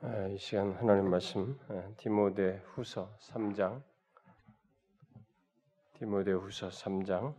[0.00, 3.82] 아, 이 시간 하나님 말씀 아, 디모데 후서 3장
[5.94, 7.34] 디모데 후서 3장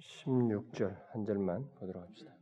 [0.00, 2.32] 16절 한 절만 보도록 합시다.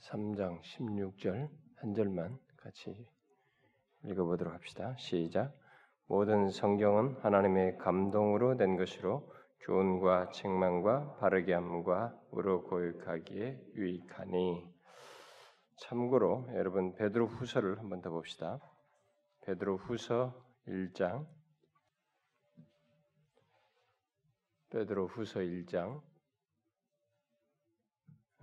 [0.00, 3.08] 3장 16절 한 절만 같이
[4.04, 4.94] 읽어보도록 합시다.
[4.98, 5.56] 시작.
[6.08, 9.32] 모든 성경은 하나님의 감동으로 된 것이로
[9.66, 14.64] 교훈과 책망과 바르게 함과 우로 고육하기에 유익하니
[15.78, 18.60] 참고로 여러분 베드로 후서를 한번 더 봅시다.
[19.44, 21.26] 베드로 후서 1장
[24.70, 26.00] 베드로 후서 1장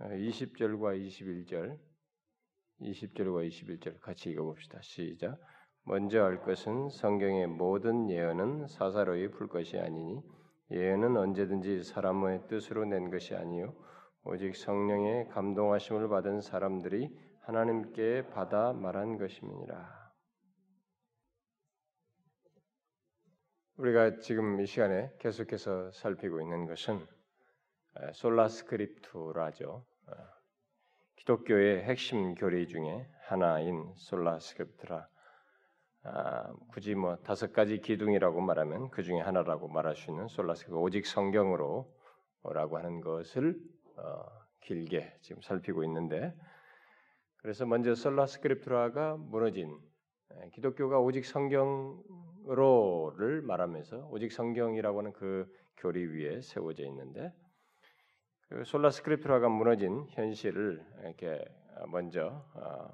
[0.00, 1.78] 20절과 21절
[2.80, 4.78] 20절과 21절 같이 읽어봅시다.
[4.82, 5.40] 시작.
[5.84, 10.20] 먼저 알 것은 성경의 모든 예언은 사사로이 풀 것이 아니니
[10.74, 13.76] 예언은 언제든지 사람의 뜻으로 낸 것이 아니요
[14.24, 20.04] 오직 성령의 감동하심을 받은 사람들이 하나님께 받아 말한 것임이니라.
[23.76, 27.06] 우리가 지금 이 시간에 계속해서 살피고 있는 것은
[28.12, 29.84] 솔라스크립투라죠.
[31.16, 35.08] 기독교의 핵심 교리 중에 하나인 솔라스크립트라.
[36.06, 41.06] 아, 굳이 뭐 다섯 가지 기둥이라고 말하면 그 중에 하나라고 말할 수 있는 솔라스가 오직
[41.06, 43.58] 성경으로라고 하는 것을
[43.96, 44.26] 어,
[44.60, 46.34] 길게 지금 살피고 있는데
[47.38, 49.78] 그래서 먼저 솔라스크립트라가 무너진
[50.52, 52.02] 기독교가 오직 성경으로를
[53.42, 57.32] 말하면서 오직 성경이라고 하는 그 교리 위에 세워져 있는데
[58.50, 61.42] 그 솔라스크립트라가 무너진 현실을 이렇게
[61.88, 62.88] 먼저 어,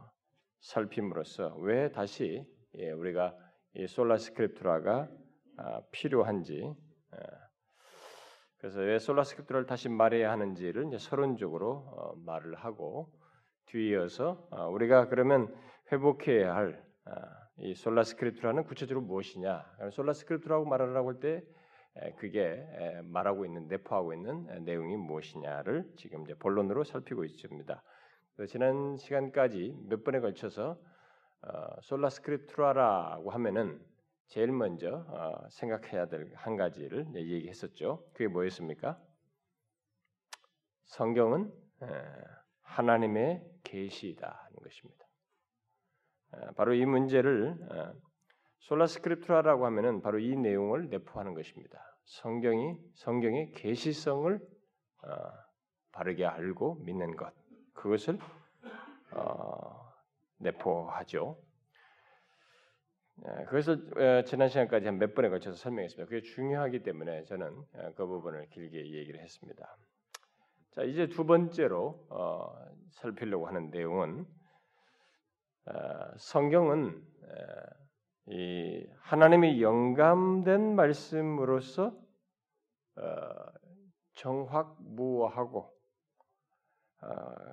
[0.61, 3.37] 살핌으로써 왜 다시 예, 우리가
[3.75, 5.09] 이 Sola Scriptura가
[5.57, 7.19] 아, 필요한지 예.
[8.59, 13.11] 그래서 왜 Sola Scriptura를 다시 말해야 하는지를 이제 서론적으로 어, 말을 하고
[13.67, 15.55] 뒤이어서 어, 우리가 그러면
[15.91, 16.75] 회복해야 할 이
[17.07, 19.65] 아, Sola Scriptura는 구체적으로 무엇이냐?
[19.93, 21.43] Sola Scriptura라고 말하라고 할 때
[22.19, 22.65] 그게
[23.05, 27.83] 말하고 있는 내포하고 있는 내용이 무엇이냐를 지금 이제 본론으로 살피고 있습니다.
[28.49, 30.90] 지난 시간까지 몇 번에 걸쳐서 어,
[31.83, 33.81] Sola Scriptura라고 하면은
[34.27, 38.05] 제일 먼저 어, 생각해야 될 한 가지를 얘기했었죠.
[38.13, 38.99] 그게 뭐였습니까?
[40.85, 41.53] 성경은
[41.83, 41.87] 에,
[42.63, 45.07] 하나님의 계시다는 것입니다.
[46.35, 48.01] 에, 바로 이 문제를 에,
[48.61, 51.81] Sola Scriptura라고 하면은 바로 이 내용을 내포하는 것입니다.
[52.05, 55.09] 성경이 성경의 계시성을 어,
[55.93, 57.33] 바르게 알고 믿는 것
[57.75, 58.19] 그것을
[59.13, 59.80] 어,
[60.41, 61.39] 내포하죠.
[63.27, 66.09] 예, 그것을 지난 시간까지 한 몇 번에 걸쳐서 설명했습니다.
[66.09, 69.77] 그게 중요하기 때문에 저는 예, 그 부분을 길게 얘기를 했습니다.
[70.73, 72.55] 자 이제 두 번째로 어,
[72.93, 74.25] 살피려고 하는 내용은
[75.67, 75.73] 어,
[76.17, 77.03] 성경은
[78.29, 81.89] 에, 이 하나님의 영감된 말씀으로서
[82.97, 83.03] 어,
[84.15, 85.73] 정확무어하고
[87.03, 87.07] 어,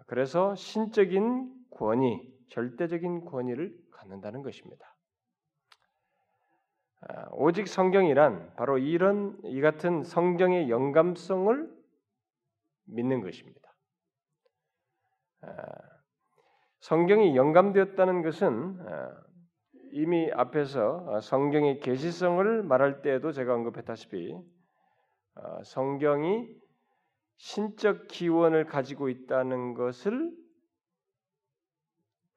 [0.06, 4.96] 그래서 신적인 권위 절대적인 권위를 갖는다는 것입니다.
[7.02, 11.78] 아, 오직 성경이란 바로 이런 이 같은 성경의 영감성을
[12.86, 13.74] 믿는 것입니다.
[15.42, 15.52] 아,
[16.80, 19.28] 성경이 영감되었다는 것은 아,
[19.92, 24.36] 이미 앞에서 성경의 계시성을 말할 때에도 제가 언급했다시피
[25.64, 26.48] 성경이
[27.38, 30.32] 신적 기원을 가지고 있다는 것을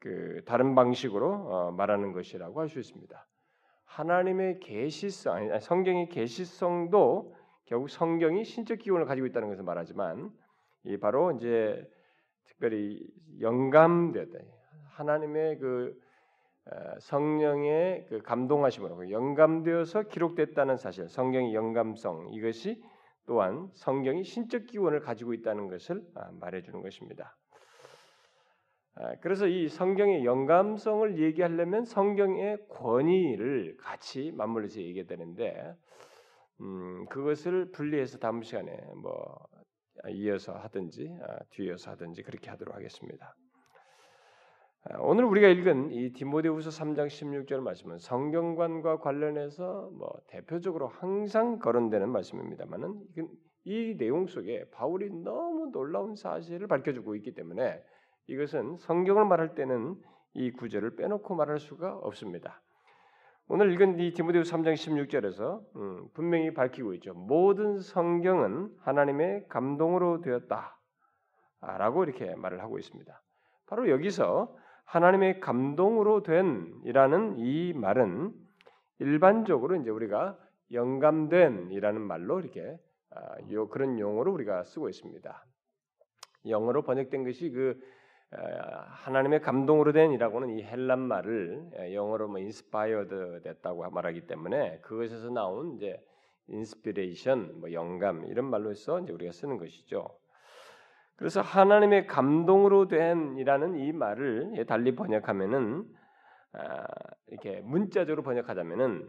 [0.00, 3.26] 그 다른 방식으로 어, 말하는 것이라고 할 수 있습니다.
[3.84, 7.34] 하나님의 계시성, 아니 성경의 계시성도
[7.66, 10.30] 결국 성경이 신적 기원을 가지고 있다는 것을 말하지만
[10.84, 11.86] 이 바로 이제
[12.46, 13.06] 특별히
[13.40, 14.38] 영감되었다.
[14.90, 16.00] 하나님의 그
[16.66, 22.82] 어, 성령의 그 감동하심으로 영감되어서 기록됐다는 사실, 성경의 영감성 이것이
[23.26, 27.36] 또한 성경이 신적 기원을 가지고 있다는 것을 아, 말해주는 것입니다.
[28.96, 35.74] 아, 그래서 이 성경의 영감성을 얘기하려면 성경의 권위를 같이 맞물려서 얘기해야 되는데
[36.60, 39.38] 음, 그것을 분리해서 다음 시간에 뭐
[40.08, 43.34] 이어서 하든지 아, 뒤에서 하든지 그렇게 하도록 하겠습니다.
[44.84, 52.08] 아, 오늘 우리가 읽은 이 디모데후서 3장 16절 말씀은 성경관과 관련해서 뭐 대표적으로 항상 거론되는
[52.08, 53.00] 말씀입니다만은
[53.64, 57.82] 이 내용 속에 바울이 너무 놀라운 사실을 밝혀주고 있기 때문에
[58.30, 59.96] 이것은 성경을 말할 때는
[60.34, 62.62] 이 구절을 빼놓고 말할 수가 없습니다.
[63.48, 67.12] 오늘 읽은 이 디모데후 3장 16절에서 음, 분명히 밝히고 있죠.
[67.12, 70.78] 모든 성경은 하나님의 감동으로 되었다.
[71.60, 73.20] 라고 이렇게 말을 하고 있습니다.
[73.66, 78.32] 바로 여기서 하나님의 감동으로 된이라는 이 말은
[79.00, 80.38] 일반적으로 이제 우리가
[80.72, 82.78] 영감된이라는 말로 이렇게
[83.10, 85.44] 아, 요 그런 용어로 우리가 쓰고 있습니다.
[86.46, 87.80] 영어로 번역된 것이 그
[88.32, 96.00] 하나님의 감동으로 된이라고는 이 헬란 말을 영어로 뭐 inspired 됐다고 말하기 때문에 그것에서 나온 이제
[96.48, 100.08] inspiration 뭐 영감 이런 말로 해서 이제 우리가 쓰는 것이죠.
[101.16, 105.84] 그래서 하나님의 감동으로 된이라는 이 말을 달리 번역하면은
[106.52, 106.86] 아,
[107.26, 109.06] 이렇게 문자적으로 번역하자면은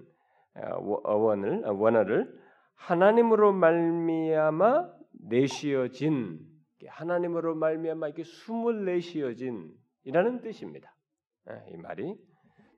[0.55, 2.27] 어, 원을 원어를
[2.75, 4.89] 하나님으로 말미암아
[5.29, 6.39] 내쉬어진
[6.87, 10.95] 하나님으로 말미암아 이렇게 숨을 내쉬어진 이라는 뜻입니다.
[11.49, 12.15] 예, 이 말이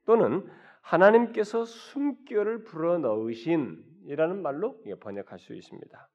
[0.06, 0.50] 또는
[0.82, 6.10] 하나님께서 숨결을 불어 넣으신 이라는 말로 번역할 수 있습니다.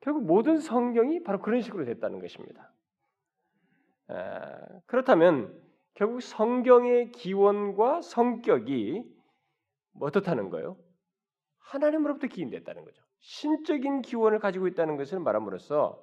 [0.00, 2.72] 결국 모든 성경이 바로 그런 식으로 됐다는 것입니다.
[4.86, 5.58] 그렇다면
[5.94, 9.04] 결국 성경의 기원과 성격이
[9.92, 10.76] 뭐 어떻다는 거예요?
[11.58, 13.03] 하나님으로부터 기인됐다는 거죠.
[13.24, 15.98] 신적인 기원을 가지고 있다는 것을 말함으로써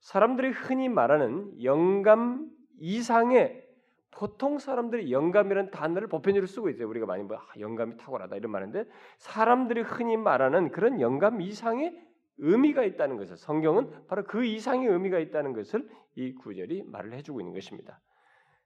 [0.00, 3.64] 사람들이 흔히 말하는 영감 이상의
[4.10, 6.88] 보통 사람들이 영감이라는 단어를 보편적으로 쓰고 있어요.
[6.88, 8.84] 우리가 많이 뭐 아, 영감이 탁월하다 이런 말인데
[9.18, 11.94] 사람들이 흔히 말하는 그런 영감 이상의
[12.38, 17.54] 의미가 있다는 것을 성경은 바로 그 이상의 의미가 있다는 것을 이 구절이 말을 해주고 있는
[17.54, 18.00] 것입니다.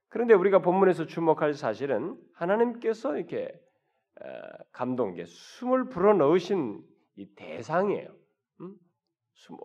[0.09, 3.53] 그런데 우리가 본문에서 주목할 사실은 하나님께서 이렇게
[4.71, 6.81] 감동, 숨을 불어 넣으신
[7.15, 8.09] 이 대상이에요.
[8.61, 8.75] 음?
[9.33, 9.57] 숨,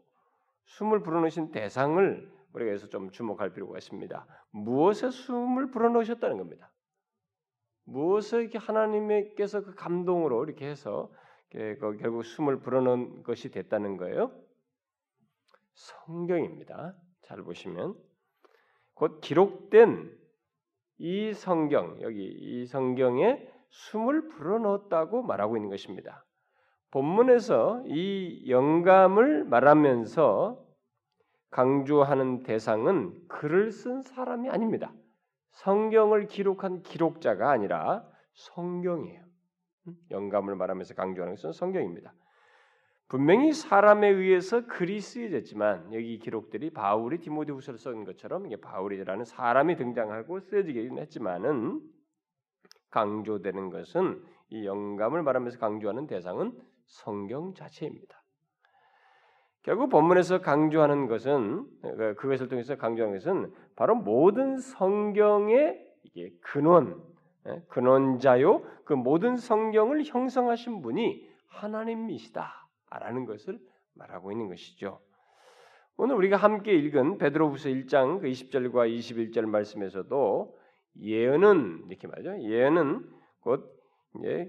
[0.64, 4.26] 숨을 불어넣으신 대상을 우리가 여기서 좀 주목할 필요가 있습니다.
[4.50, 6.72] 무엇에 숨을 불어넣으셨다는 겁니다.
[7.84, 11.12] 무엇을 이렇게 하나님께서 그 감동으로 이렇게 해서
[11.50, 14.32] 그 결국 숨을 불어넣은 것이 됐다는 거예요.
[15.74, 16.96] 성경입니다.
[17.22, 17.94] 잘 보시면
[18.94, 20.18] 곧 기록된
[20.98, 26.25] 이 성경 여기 이 성경에 숨을 불어넣었다고 말하고 있는 것입니다.
[26.90, 30.64] 본문에서 이 영감을 말하면서
[31.50, 34.92] 강조하는 대상은 글을 쓴 사람이 아닙니다.
[35.52, 38.04] 성경을 기록한 기록자가 아니라
[38.34, 39.24] 성경이에요.
[40.10, 42.12] 영감을 말하면서 강조하는 것은 성경입니다.
[43.08, 50.40] 분명히 사람에 의해서 글이 쓰여졌지만 여기 기록들이 바울이 디모데후서를 쓴 것처럼 이게 바울이라는 사람이 등장하고
[50.40, 51.80] 쓰여지긴 했지만은
[52.90, 56.52] 강조되는 것은 이 영감을 말하면서 강조하는 대상은
[56.86, 58.22] 성경 자체입니다.
[59.62, 67.02] 결국 본문에서 강조하는 것은 그, 그것을 통해서 강조하는 것은 바로 모든 성경의 이게 근원,
[67.48, 73.58] 예, 근원자요 그 모든 성경을 형성하신 분이 하나님이시다라는 것을
[73.94, 75.00] 말하고 있는 것이죠.
[75.96, 80.56] 오늘 우리가 함께 읽은 베드로후서 1장 그 20절과 21절 말씀에서도
[81.00, 82.40] 예언은 이렇게 말하죠.
[82.42, 83.04] 예언은
[83.40, 83.75] 곧 예,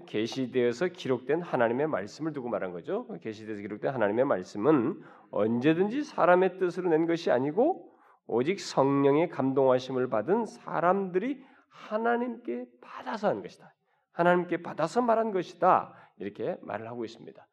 [0.06, 3.06] 계시되어서 기록된 하나님의 말씀을 두고 말한 거죠.
[3.20, 5.00] 계시되어서 기록된 하나님의 말씀은
[5.30, 7.90] 언제든지 사람의 뜻으로 낸 것이 아니고
[8.26, 13.74] 오직 성령의 감동하심을 받은 사람들이 하나님께 받아서 한 것이다.
[14.12, 15.94] 하나님께 받아서 말한 것이다.
[16.18, 17.46] 이렇게 말을 하고 있습니다.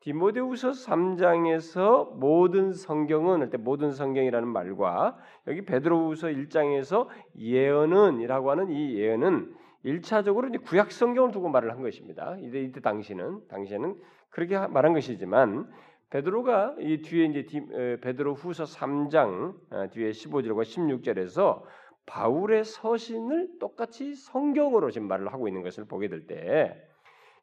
[0.00, 5.16] 디모데후서 3장에서 모든 성경은 할때 모든 성경이라는 말과
[5.46, 9.54] 여기 베드로후서 1장에서 예언은이라고 하는 이 예언은
[9.86, 12.36] 일차적으로 이제 구약 성경을 두고 말을 한 것입니다.
[12.40, 13.96] 이때 이때 당시는 당시에는
[14.30, 15.70] 그렇게 말한 것이지만
[16.10, 21.62] 베드로가 이 뒤에 이제 베드로 후서 3장 어, 뒤에 15절과 16절에서
[22.06, 26.82] 바울의 서신을 똑같이 성경으로 지금 말을 하고 있는 것을 보게 될 때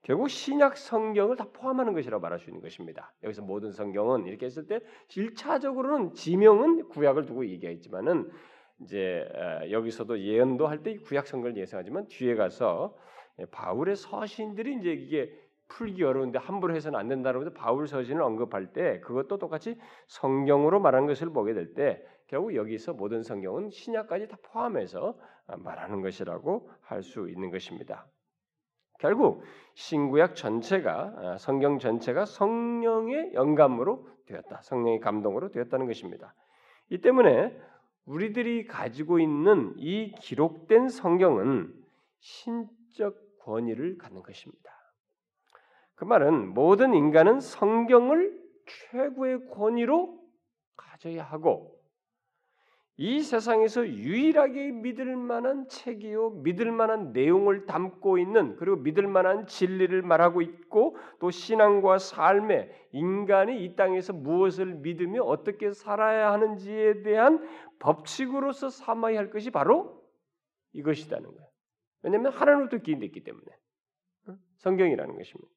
[0.01, 3.13] 결국 신약 성경을 다 포함하는 것이라고 말할 수 있는 것입니다.
[3.23, 8.29] 여기서 모든 성경은 이렇게 했을 때 1차적으로는 지명은 구약을 두고 얘기했지만은
[8.83, 9.27] 이제
[9.71, 12.95] 여기서도 예언도 할 때 구약 성경을 예상하지만 뒤에 가서
[13.51, 15.31] 바울의 서신들이 이제 이게
[15.69, 21.07] 풀기 어려운데 함부로 해서는 안 된다고 해서 바울 서신을 언급할 때 그것도 똑같이 성경으로 말하는
[21.07, 25.17] 것을 보게 될 때 결국 여기서 모든 성경은 신약까지 다 포함해서
[25.57, 28.07] 말하는 것이라고 할 수 있는 것입니다.
[28.99, 34.61] 결국 신구약 전체가 성경 전체가 성령의 영감으로 되었다.
[34.61, 36.33] 성령의 감동으로 되었다는 것입니다.
[36.89, 37.57] 이 때문에
[38.05, 41.73] 우리들이 가지고 있는 이 기록된 성경은
[42.19, 44.71] 신적 권위를 갖는 것입니다.
[45.95, 50.21] 그 말은 모든 인간은 성경을 최고의 권위로
[50.75, 51.79] 가져야 하고
[52.97, 60.03] 이 세상에서 유일하게 믿을 만한 책이요, 믿을 만한 내용을 담고 있는 그리고 믿을 만한 진리를
[60.03, 67.47] 말하고 있고 또 신앙과 삶에 인간이 이 땅에서 무엇을 믿으며 어떻게 살아야 하는지에 대한
[67.79, 70.03] 법칙으로서 삼아야 할 것이 바로
[70.73, 71.49] 이것이라는 거예요.
[72.03, 73.45] 왜냐하면 하나님부터 기인됐기 때문에
[74.57, 75.51] 성경이라는 것입니다.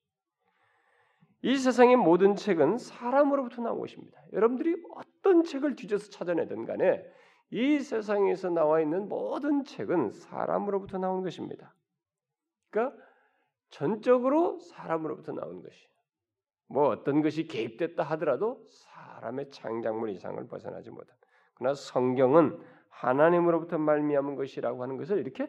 [1.43, 4.19] 이 세상의 모든 책은 사람으로부터 나온 것입니다.
[4.33, 7.05] 여러분들이 어떤 책을 뒤져서 찾아내든 간에
[7.51, 11.75] 이 세상에서 나와 있는 모든 책은 사람으로부터 나온 것입니다.
[12.71, 12.97] 그러니까
[13.71, 15.87] 전적으로 사람으로부터 나온 것이.
[16.69, 21.17] 뭐 어떤 것이 개입됐다 하더라도 사람의 창작물 이상을 벗어나지 못한.
[21.55, 25.49] 그러나 성경은 하나님으로부터 말미암은 것이라고 하는 것을 이렇게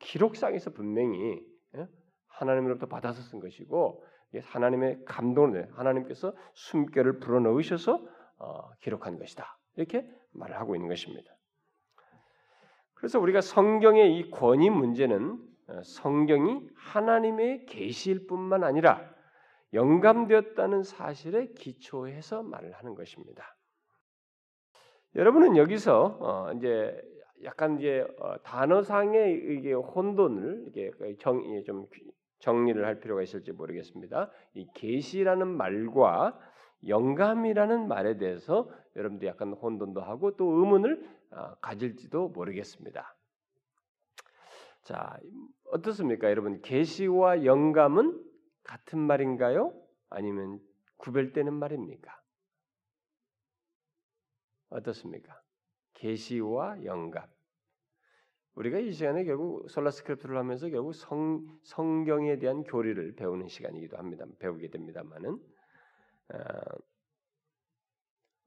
[0.00, 1.40] 기록상에서 분명히
[1.76, 1.88] 예?
[2.26, 4.04] 하나님으로부터 받아서 쓴 것이고
[4.42, 8.06] 하나님의 감동을 하나님께서 숨결을 불어넣으셔서
[8.38, 9.58] 어, 기록한 것이다.
[9.76, 11.37] 이렇게 말을 하고 있는 것입니다.
[12.98, 15.38] 그래서 우리가 성경의 이 권위 문제는
[15.68, 19.00] 어, 성경이 하나님의 계시일 뿐만 아니라
[19.72, 23.56] 영감되었다는 사실에 기초해서 말을 하는 것입니다.
[25.14, 27.00] 여러분은 여기서 어 이제
[27.44, 31.86] 약간 이제 어 단어상의 이게 혼돈을 이게 정, 좀
[32.40, 34.30] 정리를 할 필요가 있을지 모르겠습니다.
[34.54, 36.38] 이 계시라는 말과
[36.86, 41.17] 영감이라는 말에 대해서 여러분들 약간 혼돈도 하고 또 의문을 어,
[41.60, 43.16] 가질지도 모르겠습니다.
[44.82, 45.18] 자,
[45.64, 46.62] 어떻습니까, 여러분?
[46.62, 48.24] 계시와 영감은
[48.64, 49.74] 같은 말인가요?
[50.08, 50.60] 아니면
[50.96, 52.18] 구별되는 말입니까?
[54.70, 55.40] 어떻습니까?
[55.94, 57.28] 계시와 영감.
[58.54, 64.24] 우리가 이 시간에 결국 Sola Scriptura를 하면서 결국 성, 성경에 대한 교리를 배우는 시간이기도 합니다.
[64.40, 65.38] 배우게 됩니다만은
[66.34, 66.38] 어,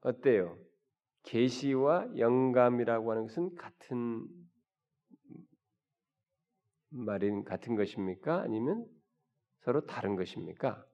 [0.02, 0.58] 어때요?
[1.24, 4.26] 계시와 영감이라고 하는 것은 같은
[6.90, 8.42] 말인 같은 것입니까?
[8.42, 8.86] 아니면
[9.60, 10.84] 서로 다른 것입니까?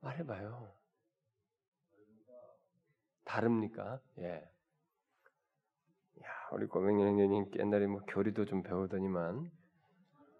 [0.00, 0.74] 말해봐요.
[3.24, 4.00] 다릅니까?
[4.18, 4.50] 예.
[6.22, 9.50] 야, 우리 고백년 형님 옛날에 뭐 교리도 좀 배우더니만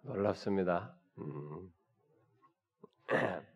[0.03, 0.95] 놀랍습니다.
[1.19, 1.73] 음.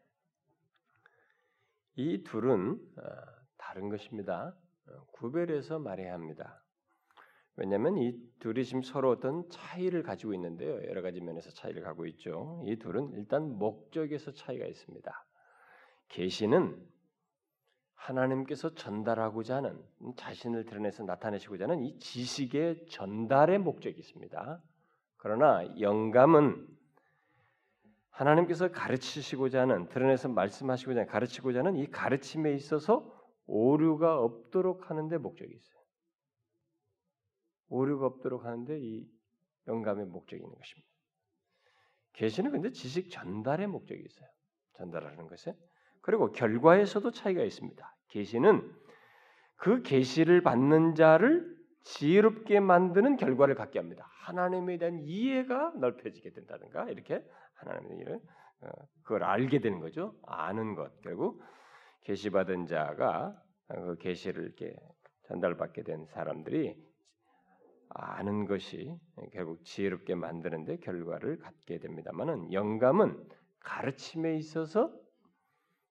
[1.98, 3.02] 이 둘은 어,
[3.58, 4.56] 다른 것입니다.
[4.88, 6.64] 어, 구별해서 말해야 합니다.
[7.56, 10.76] 왜냐하면 이 둘이 지금 서로 어떤 차이를 가지고 있는데요.
[10.88, 12.62] 여러 가지 면에서 차이를 가고 있죠.
[12.66, 15.26] 이 둘은 일단 목적에서 차이가 있습니다.
[16.10, 16.80] 계시는
[17.96, 19.84] 하나님께서 전달하고자 하는
[20.16, 24.62] 자신을 드러내서 나타내시고자 하는 이 지식의 전달의 목적이 있습니다.
[25.18, 26.77] 그러나 영감은
[28.18, 33.14] 하나님께서 가르치시고자 하는 드러내서 말씀하시고자 하는 가르치고자 하는 이 가르침에 있어서
[33.46, 35.78] 오류가 없도록 하는 데 목적이 있어요.
[37.70, 39.08] 오류가 없도록 하는데 이
[39.68, 40.90] 영감의 목적이 있는 것입니다.
[42.14, 44.28] 계시는 근데 지식 전달의 목적이 있어요.
[44.78, 45.56] 전달하는 것에
[46.02, 47.96] 그리고 결과에서도 차이가 있습니다.
[48.08, 48.76] 계시는
[49.58, 54.10] 그 계시를 받는 자를 지혜롭게 만드는 결과를 갖게 합니다.
[54.22, 57.24] 하나님에 대한 이해가 넓혀지게 된다든가 이렇게
[57.58, 58.20] 하나님의 일을
[58.62, 58.70] 어,
[59.04, 60.16] 그걸 알게 되는 거죠.
[60.24, 61.42] 아는 것 결국
[62.02, 64.76] 계시 받은 자가 그 계시를 이렇게
[65.28, 66.76] 전달받게 된 사람들이
[67.90, 68.98] 아는 것이
[69.34, 73.28] 결국 지혜롭게 만드는데 결과를 갖게 됩니다만은 영감은
[73.60, 74.94] 가르침에 있어서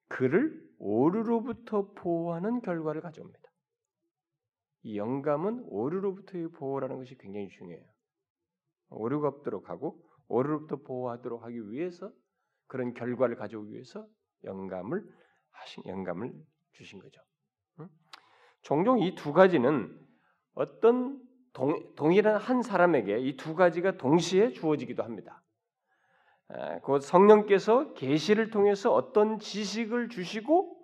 [0.09, 3.47] 그를 오류로부터 보호하는 결과를 가져옵니다.
[4.83, 7.85] 이 영감은 오류로부터의 보호라는 것이 굉장히 중요해요.
[8.91, 12.11] 오류가 없도록 하고 오류로부터 보호하도록 하기 위해서
[12.67, 14.07] 그런 결과를 가져오기 위해서
[14.45, 15.05] 영감을
[15.51, 16.33] 하신 영감을
[16.73, 17.21] 주신 거죠.
[17.81, 17.89] 응?
[18.63, 19.97] 종종 이 두 가지는
[20.55, 25.43] 어떤 동, 동일한 한 사람에게 이 두 가지가 동시에 주어지기도 합니다.
[26.83, 30.77] 곧 성령께서 계시를 통해서 어떤 지식을 주시고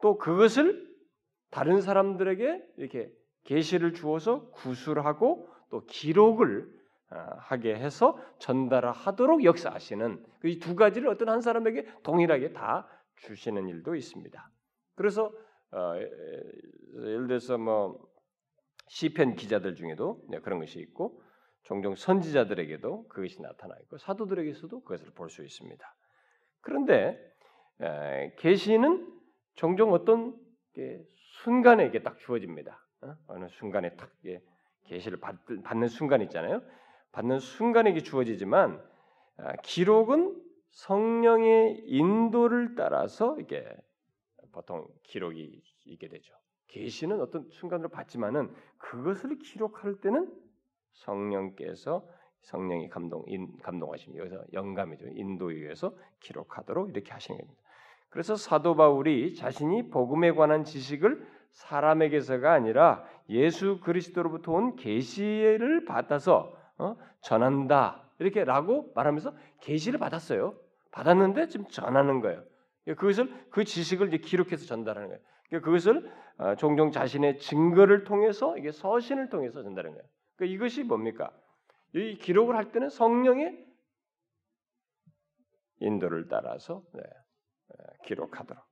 [0.00, 0.88] 또 그것을
[1.50, 3.12] 다른 사람들에게 이렇게
[3.44, 6.81] 계시를 주어서 구술하고 또 기록을 어,
[7.38, 14.50] 하게 해서 전달하도록 역사하시는 그이두 가지를 어떤 한 사람에게 동일하게 다 주시는 일도 있습니다.
[14.94, 15.32] 그래서
[15.72, 17.98] 어, 예를 들어서 뭐
[18.88, 21.22] 시편 기자들 중에도 네, 그런 것이 있고
[21.62, 25.94] 종종 선지자들에게도 그것이 나타나 있고 사도들에게서도 그것을 볼 수 있습니다.
[26.60, 27.18] 그런데
[28.38, 29.08] 계시는
[29.54, 30.36] 종종 어떤
[31.42, 32.78] 순간에 이게 딱 주어집니다.
[33.02, 33.38] 어?
[33.38, 34.10] 느 순간에 딱
[34.86, 36.62] 계시를 받는 순간 있잖아요.
[37.12, 38.82] 받는 순간에 이게 주어지지만
[39.38, 40.40] 아, 기록은
[40.70, 43.64] 성령의 인도를 따라서 이게
[44.52, 46.34] 보통 기록이 있게 되죠.
[46.68, 50.32] 계시는 어떤 순간으로 받지만은 그것을 기록할 때는
[50.92, 52.06] 성령께서
[52.40, 57.62] 성령이 감동 인, 감동하심 여기서 영감이죠 인도에 의해서 기록하도록 이렇게 하시는 겁니다.
[58.08, 66.96] 그래서 사도 바울이 자신이 복음에 관한 지식을 사람에게서가 아니라 예수 그리스도로부터 온 계시를 받아서 어?
[67.20, 70.54] 전한다 이렇게 라고 말하면서 계시를 받았어요.
[70.90, 72.44] 받았는데 지금 전하는 거예요.
[72.84, 75.22] 그것을 그 지식을 이제 기록해서 전달하는 거예요.
[75.48, 80.08] 그러니까 그것을 어, 종종 자신의 증거를 통해서 이게 서신을 통해서 전달하는 거예요.
[80.36, 81.30] 그러니까 이것이 뭡니까?
[81.94, 83.66] 이 기록을 할 때는 성령의
[85.80, 87.02] 인도를 따라서 네,
[88.04, 88.64] 기록하도록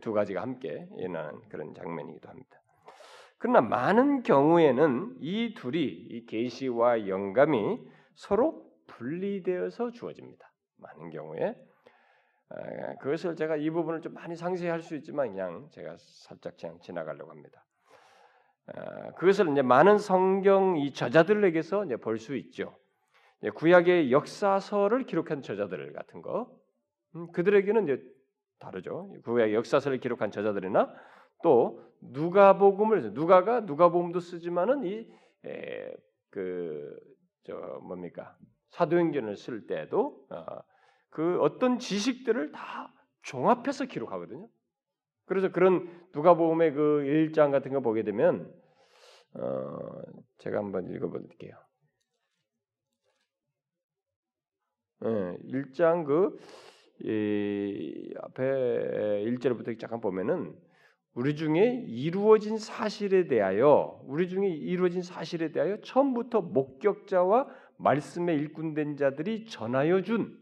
[0.00, 2.60] 두 가지가 함께 일어나는 그런 장면이기도 합니다.
[3.38, 7.78] 그러나 많은 경우에는 이 둘이 이 계시와 영감이
[8.14, 10.50] 서로 분리되어서 주어집니다.
[10.78, 11.56] 많은 경우에
[13.00, 17.30] 그것을 제가 이 부분을 좀 많이 상세히 할 수 있지만 그냥 제가 살짝 그냥 지나가려고
[17.30, 17.64] 합니다.
[19.16, 22.76] 그것을 이제 많은 성경 이 저자들에게서 이제 볼 수 있죠.
[23.54, 26.50] 구약의 역사서를 기록한 저자들 같은 거,
[27.14, 28.02] 음, 그들에게는 이제
[28.58, 29.14] 다르죠.
[29.22, 30.92] 구약 역사서를 기록한 저자들이나
[31.42, 36.96] 또 누가복음을 누가가 누가복음도 쓰지만은 이그
[37.82, 38.36] 뭡니까
[38.70, 40.44] 사도행전을 쓸 때도 어,
[41.10, 42.92] 그 어떤 지식들을 다
[43.22, 44.48] 종합해서 기록하거든요.
[45.24, 48.52] 그래서 그런 누가복음의 그 1장 같은 거 보게 되면
[49.34, 49.78] 어,
[50.38, 51.52] 제가 한번 읽어볼게요.
[55.00, 56.38] 네, 예, 1장 그
[57.00, 60.56] 이, 앞에 1절부터 잠깐 보면은
[61.18, 69.46] 우리 중에 이루어진 사실에 대하여 우리 중에 이루어진 사실에 대하여 처음부터 목격자와 말씀에 일꾼된 자들이
[69.46, 70.38] 전하여 준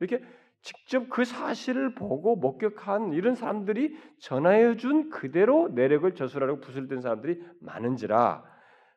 [0.00, 0.24] 이렇게
[0.62, 8.44] 직접 그 사실을 보고 목격한 이런 사람들이 전하여 준 그대로 내력을 저술하려고 든 사람들이 많은지라.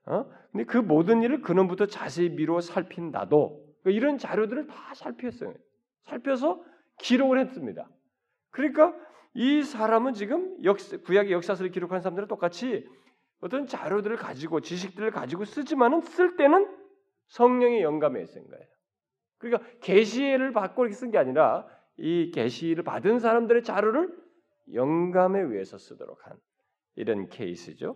[0.07, 0.25] 어?
[0.51, 5.53] 근데 그 모든 일을 근원부터 자세히 미루어 살핀 나도 그러니까 이런 자료들을 다 살폈어요.
[6.05, 6.59] 살펴서
[6.97, 7.87] 기록을 했습니다.
[8.49, 8.95] 그러니까
[9.33, 12.87] 이 사람은 지금 역사, 구약의 역사서를 기록한 사람들은 똑같이
[13.39, 16.67] 어떤 자료들을 가지고 지식들을 가지고 쓰지만은 쓸 때는
[17.27, 18.65] 성령의 영감에 쓴 거예요.
[19.37, 21.65] 그러니까 계시를 받고 이렇게 쓴 게 아니라
[21.97, 24.15] 이 계시를 받은 사람들의 자료를
[24.73, 26.37] 영감에 의해서 쓰도록 한
[26.95, 27.95] 이런 케이스죠.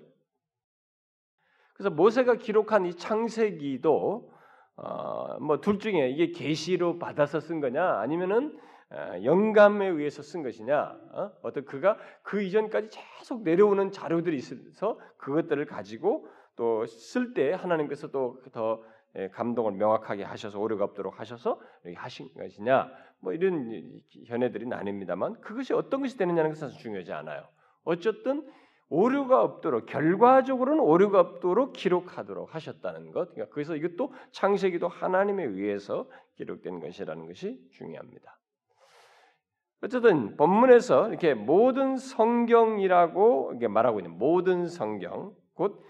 [1.76, 4.32] 그래서 모세가 기록한 이 창세기도
[4.78, 8.63] 어, 뭐 둘 중에 이게 계시로 받아서 쓴 거냐 아니면은 어,
[9.24, 11.32] 영감에 의해서 쓴 것이냐 어?
[11.41, 18.39] 어떤 그가 그 이전까지 계속 내려오는 자료들이 있어서 그것들을 가지고 또 쓸 때 하나님께서 또
[18.52, 18.82] 더
[19.32, 21.60] 감동을 명확하게 하셔서 오류가 없도록 하셔서
[21.95, 27.48] 하신 것이냐 뭐 이런 현애들이 나뉩니다만 그것이 어떤 것이 되느냐는 것은 중요하지 않아요.
[27.84, 28.45] 어쨌든
[28.89, 33.32] 오류가 없도록 결과적으로는 오류가 없도록 기록하도록 하셨다는 것.
[33.32, 38.38] 그러니까 그래서 이것도 창세기도 하나님에 의해서 기록된 것이라는 것이 중요합니다.
[39.82, 45.84] 어쨌든 본문에서 이렇게 모든 성경이라고 이렇게 말하고 있는 모든 성경, 곧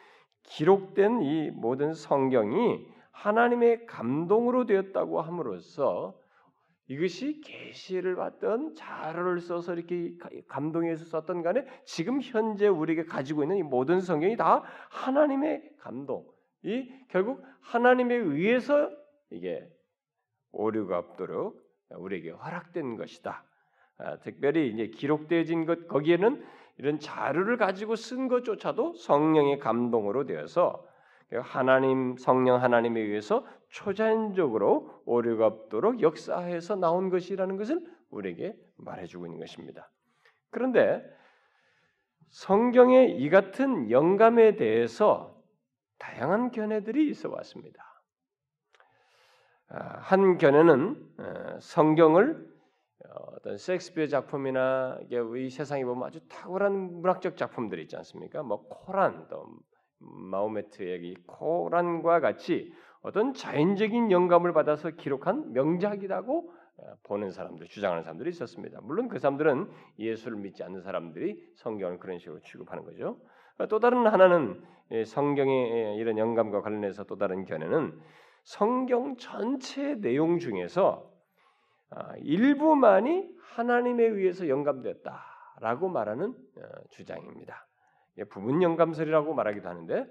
[0.43, 6.15] 기록된 이 모든 성경이 하나님의 감동으로 되었다고 함으로써
[6.88, 10.15] 이것이 계시를 받던 자료를 써서 이렇게
[10.48, 16.28] 감동해서 썼던 간에 지금 현재 우리에게 가지고 있는 이 모든 성경이 다 하나님의 감동,
[16.63, 18.91] 이 결국 하나님에 의해서
[19.32, 19.67] 이게
[20.52, 23.43] 오류가 없도록 우리에게 허락된 것이다.
[23.97, 26.43] 아, 특별히 이제 기록되어진 것 거기에는
[26.77, 30.86] 이런 자료를 가지고 쓴 것조차도 성령의 감동으로 되어서
[31.41, 39.89] 하나님 성령 하나님에 의해서 초자연적으로 오류가 없도록 역사해서 나온 것이라는 것을 우리에게 말해주고 있는 것입니다.
[40.51, 41.03] 그런데
[42.29, 45.41] 성경의 이 같은 영감에 대해서
[45.97, 47.84] 다양한 견해들이 있어 왔습니다.
[49.69, 52.55] 아, 한 견해는 어, 성경을
[53.36, 58.43] 어떤 섹스피어 작품이나 이 세상에 보면 아주 탁월한 문학적 작품들이 있지 않습니까?
[58.43, 59.45] 뭐 코란, 또
[59.99, 68.30] 마호메트의 이 코란과 같이 어떤 자연적인 영감을 받아서 기록한 명작이라고 어, 보는 사람들, 주장하는 사람들이
[68.32, 68.80] 있었습니다.
[68.84, 73.17] 물론 그 사람들은 예수를 믿지 않는 사람들이 성경을 그런 식으로 취급하는 거죠.
[73.69, 74.62] 또 다른 하나는
[75.06, 77.97] 성경의 이런 영감과 관련해서 또 다른 견해는
[78.43, 81.14] 성경 전체 내용 중에서 아,
[82.19, 87.67] 일부만이 하나님에 의해서 영감되었다라고 말하는 어, 주장입니다.
[88.30, 90.08] 부분 영감설이라고 말하기도 하는데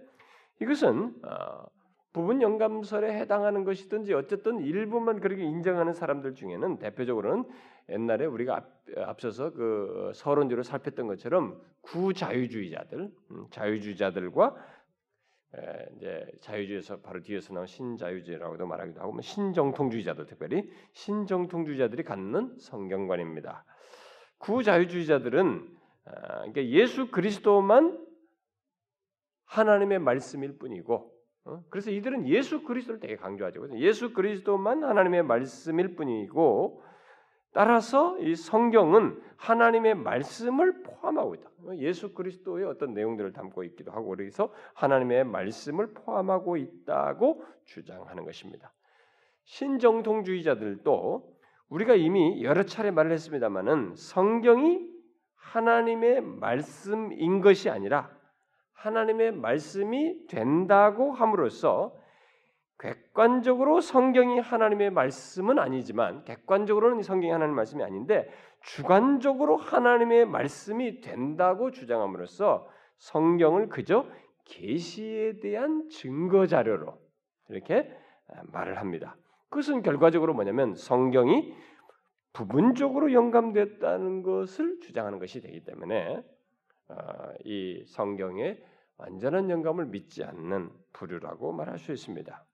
[0.61, 1.67] 이것은 어,
[2.13, 7.45] 부분 영감설에 해당하는 것이든지 어쨌든 일부만 그렇게 인정하는 사람들 중에는 대표적으로는
[7.89, 8.65] 옛날에 우리가 앞,
[8.97, 14.84] 앞서서 그 서론지로 살폈던 것처럼 구자유주의자들, 음, 자유주의자들과 에,
[15.97, 23.65] 이제 자유주의에서 바로 뒤에서 나온 신자유주의라고도 말하기도 하고 뭐 신정통주의자들 특별히 신정통주의자들이 갖는 성경관입니다.
[24.39, 25.75] 구자유주의자들은
[26.07, 28.05] 아, 그러니까 예수 그리스도만
[29.47, 31.13] 하나님의 말씀일 뿐이고
[31.47, 31.63] 어?
[31.71, 33.79] 그래서 이들은 예수 그리스도를 되게 강조하죠.
[33.79, 36.84] 예수 그리스도만 하나님의 말씀일 뿐이고
[37.55, 41.49] 따라서 이 성경은 하나님의 말씀을 포함하고 있다.
[41.77, 48.73] 예수 그리스도의 어떤 내용들을 담고 있기도 하고 그래서 하나님의 말씀을 포함하고 있다고 주장하는 것입니다.
[49.45, 51.33] 신정통주의자들도
[51.69, 54.93] 우리가 이미 여러 차례 말을 했습니다만은 성경이
[55.37, 58.11] 하나님의 말씀인 것이 아니라
[58.73, 61.95] 하나님의 말씀이 된다고 함으로써
[62.79, 68.29] 객관적으로 성경이 하나님의 말씀은 아니지만 객관적으로는 성경이 하나님의 말씀이 아닌데
[68.63, 74.07] 주관적으로 하나님의 말씀이 된다고 주장함으로써 성경을 그저
[74.45, 76.99] 계시에 대한 증거 자료로
[77.49, 77.91] 이렇게
[78.45, 79.17] 말을 합니다.
[79.49, 81.55] 그것은 결과적으로 뭐냐면 성경이
[82.33, 86.23] 부분적으로 영감됐다는 것을 주장하는 것이 되기 때문에
[86.89, 86.97] 어,
[87.45, 88.63] 이 성경의
[88.97, 92.45] 완전한 영감을 믿지 않는 부류라고 말할 수 있습니다.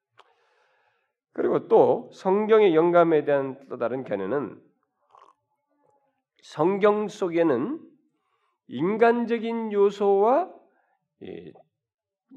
[1.50, 4.62] 그리고 또 성경의 영감에 대한 또 다른 견해는
[6.44, 7.80] 성경 속에는
[8.68, 10.48] 인간적인 요소와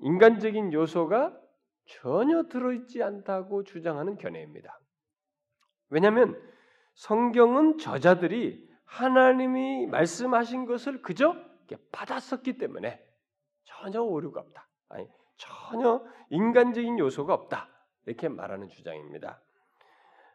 [0.02, 1.40] 인간적인 요소가
[1.86, 4.80] 전혀 들어있지 않다고 주장하는 견해입니다.
[5.90, 6.36] 왜냐하면
[6.96, 11.36] 성경은 저자들이 하나님이 말씀하신 것을 그저
[11.92, 13.00] 받았었기 때문에
[13.64, 14.68] 전혀 오류가 없다.
[14.90, 17.73] 아니 전혀 인간적인 요소가 없다.
[18.06, 19.42] 이렇게 말하는 주장입니다.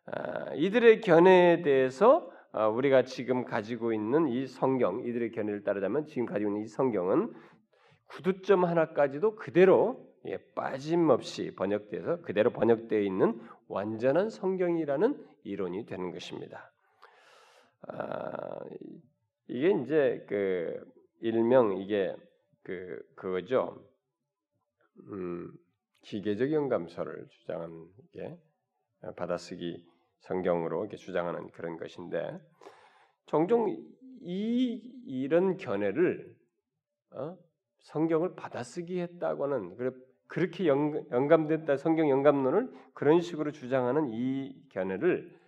[0.07, 6.27] 아, 이들의 견해에 대해서 아, 우리가 지금 가지고 있는 이 성경, 이들의 견해를 따르자면 지금
[6.27, 7.35] 가지고 있는 이 성경은
[8.07, 16.73] 구두점 하나까지도 그대로 예, 빠짐없이 번역돼서 그대로 번역되어 있는 완전한 성경이라는 이론이 되는 것입니다.
[17.87, 18.61] 아,
[19.47, 20.85] 이게 이제 그
[21.21, 22.15] 일명 이게
[22.63, 23.83] 그 그거죠.
[25.11, 25.53] 음,
[26.03, 28.39] 기계적 영감서를 주장한 게
[29.17, 29.85] 받아쓰기
[30.21, 32.41] 성경으로 이렇게 주장하는 그런 것인데
[33.27, 33.69] 종종
[34.21, 36.37] 이 이런 견해를
[37.11, 37.37] 어?
[37.81, 39.77] 성경을 받아쓰기 했다고는
[40.27, 45.39] 그렇게 영, 영감됐다 성경 영감론을 그런 식으로 주장하는 이 견해를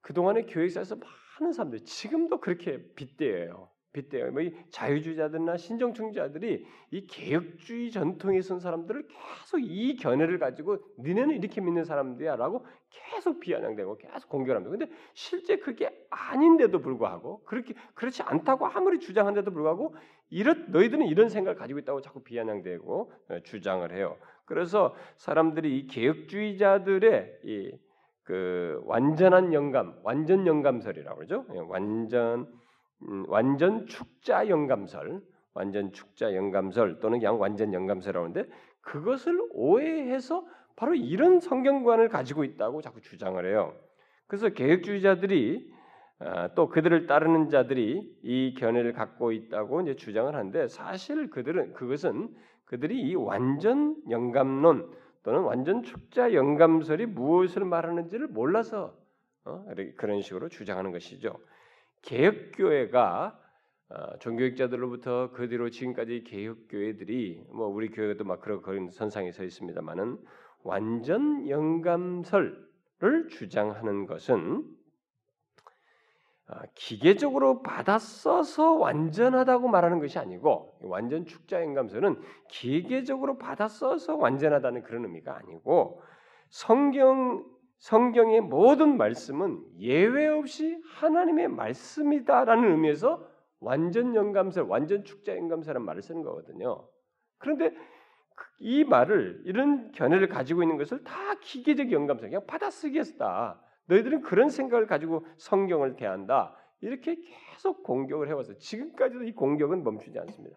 [0.00, 3.70] 그동안의 교육사에서 많은 사람들 지금도 그렇게 빗대어요.
[3.94, 4.30] 빗대요.
[4.32, 11.84] 뭐 자유주의자들이나 신정충자들이 이 개혁주의 전통에 선 사람들을 계속 이 견해를 가지고 니네는 이렇게 믿는
[11.84, 14.70] 사람들이야라고 계속 비아냥대고 계속 공격합니다.
[14.76, 19.94] 근데 실제 그게 아닌데도 불구하고 그렇게 그렇지 않다고 아무리 주장한데도 불구하고
[20.28, 24.18] 이런 너희들은 이런 생각을 가지고 있다고 자꾸 비아냥대고 어, 주장을 해요.
[24.44, 27.84] 그래서 사람들이 이 개혁주의자들의 이
[28.24, 31.44] 그 완전한 영감, 완전 영감설이라고 그러죠.
[31.54, 32.48] 예, 완전
[33.08, 35.20] 음, 완전 축자 영감설,
[35.52, 40.44] 완전 축자 영감설 또는 그냥 완전 영감설이라고 하는데 그것을 오해해서
[40.76, 43.74] 바로 이런 성경관을 가지고 있다고 자꾸 주장을 해요.
[44.26, 45.72] 그래서 개혁주의자들이
[46.20, 52.28] 아, 또 그들을 따르는 자들이 이 견해를 갖고 있다고 이제 주장을 하는데 사실 그들은 그것은
[52.64, 54.90] 그들이 이 완전 영감론
[55.22, 58.96] 또는 완전 축자 영감설이 무엇을 말하는지를 몰라서
[59.44, 59.64] 어?
[59.96, 61.36] 그런 식으로 주장하는 것이죠.
[62.04, 63.40] 개혁교회가
[63.90, 70.18] 어, 종교학자들로부터 그 뒤로 지금까지 개혁교회들이 뭐 우리 교회도 막 그런 그런 선상에 서 있습니다만은
[70.62, 74.64] 완전 영감설을 주장하는 것은
[76.46, 84.82] 어, 기계적으로 받아 써서 완전하다고 말하는 것이 아니고 완전 축자 영감설은 기계적으로 받아 써서 완전하다는
[84.82, 86.02] 그런 의미가 아니고
[86.48, 87.44] 성경
[87.78, 93.28] 성경의 모든 말씀은 예외 없이 하나님의 말씀이다라는 의미에서
[93.60, 96.86] 완전 영감설, 완전 축자 영감설이라는 말을 쓰는 거거든요.
[97.38, 97.74] 그런데
[98.58, 103.60] 이 말을 이런 견해를 가지고 있는 것을 다 기계적 영감설, 그냥 받아쓰기했다.
[103.86, 106.56] 너희들은 그런 생각을 가지고 성경을 대한다.
[106.80, 110.56] 이렇게 계속 공격을 해와서 지금까지도 이 공격은 멈추지 않습니다.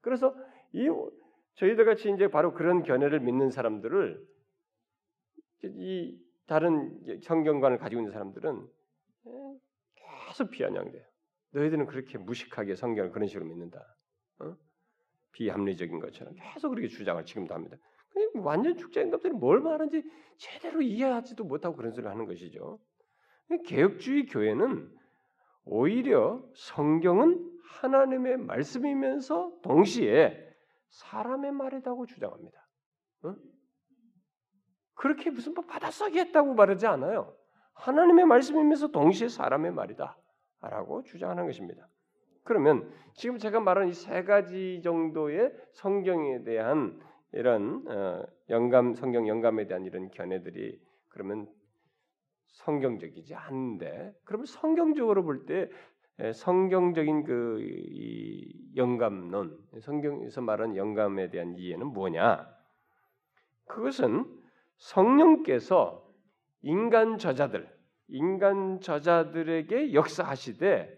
[0.00, 0.34] 그래서
[0.72, 0.88] 이
[1.54, 4.26] 저희들 같이 이제 바로 그런 견해를 믿는 사람들을
[5.64, 8.66] 이 다른 성경관을 가지고 있는 사람들은
[10.26, 11.04] 계속 비아냥돼요.
[11.50, 13.78] 너희들은 그렇게 무식하게 성경을 그런 식으로 믿는다.
[14.40, 14.56] 어?
[15.32, 17.76] 비합리적인 것처럼 계속 그렇게 주장을 지금도 합니다.
[18.34, 20.02] 완전 축자인감들이 뭘 말하는지
[20.38, 22.80] 제대로 이해하지도 못하고 그런 소리를 하는 것이죠.
[23.66, 24.90] 개혁주의 교회는
[25.64, 30.48] 오히려 성경은 하나님의 말씀이면서 동시에
[30.88, 32.66] 사람의 말이라고 주장합니다.
[33.24, 33.36] 어?
[34.98, 37.32] 그렇게 무슨 뭐 받아쓰기 했다고 말하지 않아요.
[37.74, 40.18] 하나님의 말씀이면서 동시에 사람의 말이다
[40.60, 41.88] 라고 주장하는 것입니다.
[42.42, 47.00] 그러면 지금 제가 말한 이 세 가지 정도의 성경에 대한
[47.32, 51.46] 이런 어, 영감 성경 영감에 대한 이런 견해들이 그러면
[52.48, 55.70] 성경적이지 않은데 그러면 성경적으로 볼 때
[56.34, 57.60] 성경적인 그
[58.74, 62.48] 영감론 성경에서 말하는 영감에 대한 이해는 뭐냐?
[63.66, 64.37] 그것은
[64.78, 66.04] 성령께서
[66.62, 67.68] 인간 저자들
[68.08, 70.96] 인간 저자들에게 역사하시되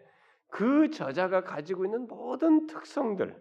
[0.49, 3.37] 그 저자가 가지고 있는 모든 특성들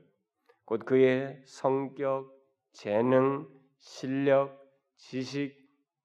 [0.65, 2.31] 곧 그의 성격,
[2.71, 3.47] 재능,
[3.77, 4.55] 실력,
[4.97, 5.57] 지식,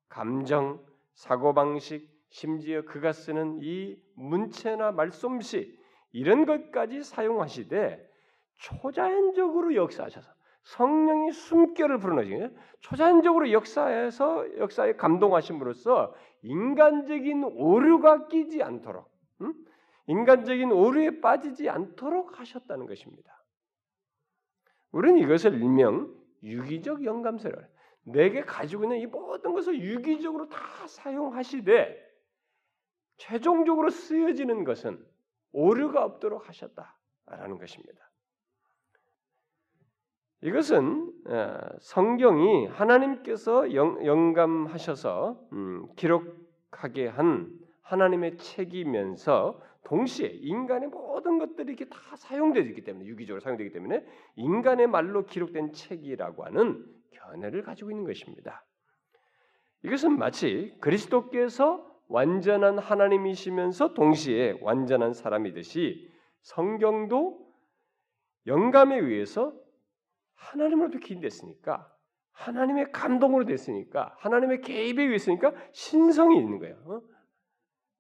[0.09, 5.79] 감정, 사고방식, 심지어 그가 쓰는 이 문체나 말솜씨
[6.13, 8.11] 이런 것까지 사용하시되
[8.57, 10.33] 초자연적으로 역사하셔서
[10.65, 12.51] 성령이 숨결을 불어넣으시요
[12.81, 19.11] 초자연적으로 역사에서 역사에 감동하심으로써 인간적인 오류가 끼지 않도록
[19.43, 19.55] 음?
[20.07, 23.43] 인간적인 오류에 빠지지 않도록 하셨다는 것입니다.
[24.93, 27.69] 우리는 이것을 일명 유기적 영감세를
[28.05, 32.05] 내게 가지고 있는 이 모든 것을 유기적으로 다 사용하시되
[33.17, 35.05] 최종적으로 쓰여지는 것은
[35.53, 38.11] 오류가 없도록 하셨다라는 것입니다.
[40.45, 51.87] 이것은 어, 성경이 하나님께서 영감하셔서 음, 기록하게 한 하나님의 책이면서 동시에 인간의 모든 것들이 이렇게
[51.87, 54.05] 다 사용되기 때문에 유기적으로 사용되기 때문에
[54.37, 58.67] 인간의 말로 기록된 책이라고 하는 견해를 가지고 있는 것입니다.
[59.83, 67.51] 이것은 마치 그리스도께서 완전한 하나님이시면서 동시에 완전한 사람이듯이 성경도
[68.47, 69.64] 영감에 의해서
[70.35, 71.91] 하나님으로부터 기인됐으니까
[72.33, 76.77] 하나님의 감동으로 됐으니까 하나님의 개입에 의했으니까 신성이 있는 거예요.
[76.87, 77.01] 어?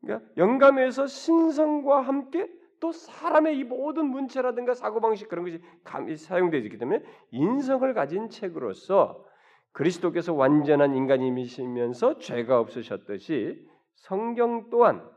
[0.00, 2.48] 그러니까 영감에서 신성과 함께
[2.80, 9.24] 또 사람의 이 모든 문체라든가 사고방식 그런 것이 사용되어 있기 때문에 인성을 가진 책으로서
[9.72, 15.08] 그리스도께서 완전한 인간이시면서 죄가 없으셨듯이 성경 또한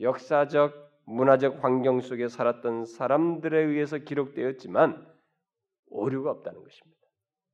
[0.00, 0.72] 역사적
[1.06, 5.06] 문화적 환경 속에 살았던 사람들에 의해서 기록되었지만
[5.90, 7.00] 오류가 없다는 것입니다.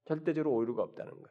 [0.07, 1.29] 절대적으로 오류가 없다는 거예요.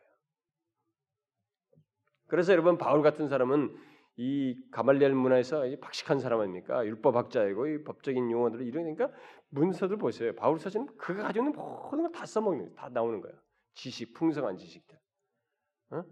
[2.28, 3.76] 그래서 여러분 바울 같은 사람은
[4.16, 6.86] 이 가말리엘 문화에서 박식한 사람 아닙니까?
[6.86, 9.12] 율법학자이고 이 법적인 용어들을 이러니까
[9.50, 10.34] 문서들 보세요.
[10.36, 13.36] 바울 사실은 그가 가지고 있는 모든 걸 다 써먹는 다 나오는 거예요.
[13.74, 14.98] 지식, 풍성한 지식들.
[15.92, 16.04] 어?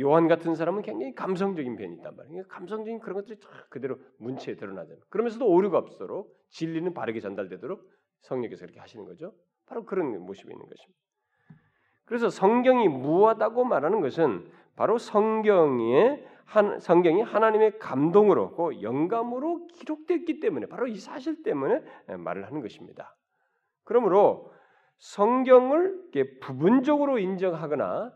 [0.00, 2.34] 요한 같은 사람은 굉장히 감성적인 편이 있단 말이에요.
[2.44, 5.02] 그러니까 감성적인 그런 것들이 다 그대로 문체에 드러나잖아요.
[5.10, 7.86] 그러면서도 오류가 없도록 진리는 바르게 전달되도록
[8.22, 9.34] 성령께서 그렇게 하시는 거죠.
[9.72, 11.00] 바로 그런 모습이 있는 것입니다.
[12.04, 20.66] 그래서 성경이 무하다고 말하는 것은 바로 성경의 한, 성경이 하나님의 감동으로 그 영감으로 기록됐기 때문에
[20.66, 21.82] 바로 이 사실 때문에
[22.18, 23.16] 말을 하는 것입니다.
[23.84, 24.52] 그러므로
[24.98, 28.12] 성경을 부분적으로 인정하거나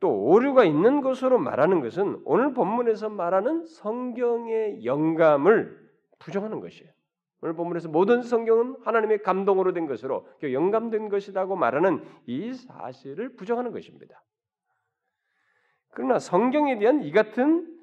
[0.00, 6.90] 또 오류가 있는 것으로 말하는 것은 오늘 본문에서 말하는 성경의 영감을 부정하는 것이에요.
[7.42, 14.22] 오늘 본문에서 모든 성경은 하나님의 감동으로 된 것으로 영감된 것이라고 말하는 이 사실을 부정하는 것입니다.
[15.90, 17.78] 그러나 성경에 대한 이 같은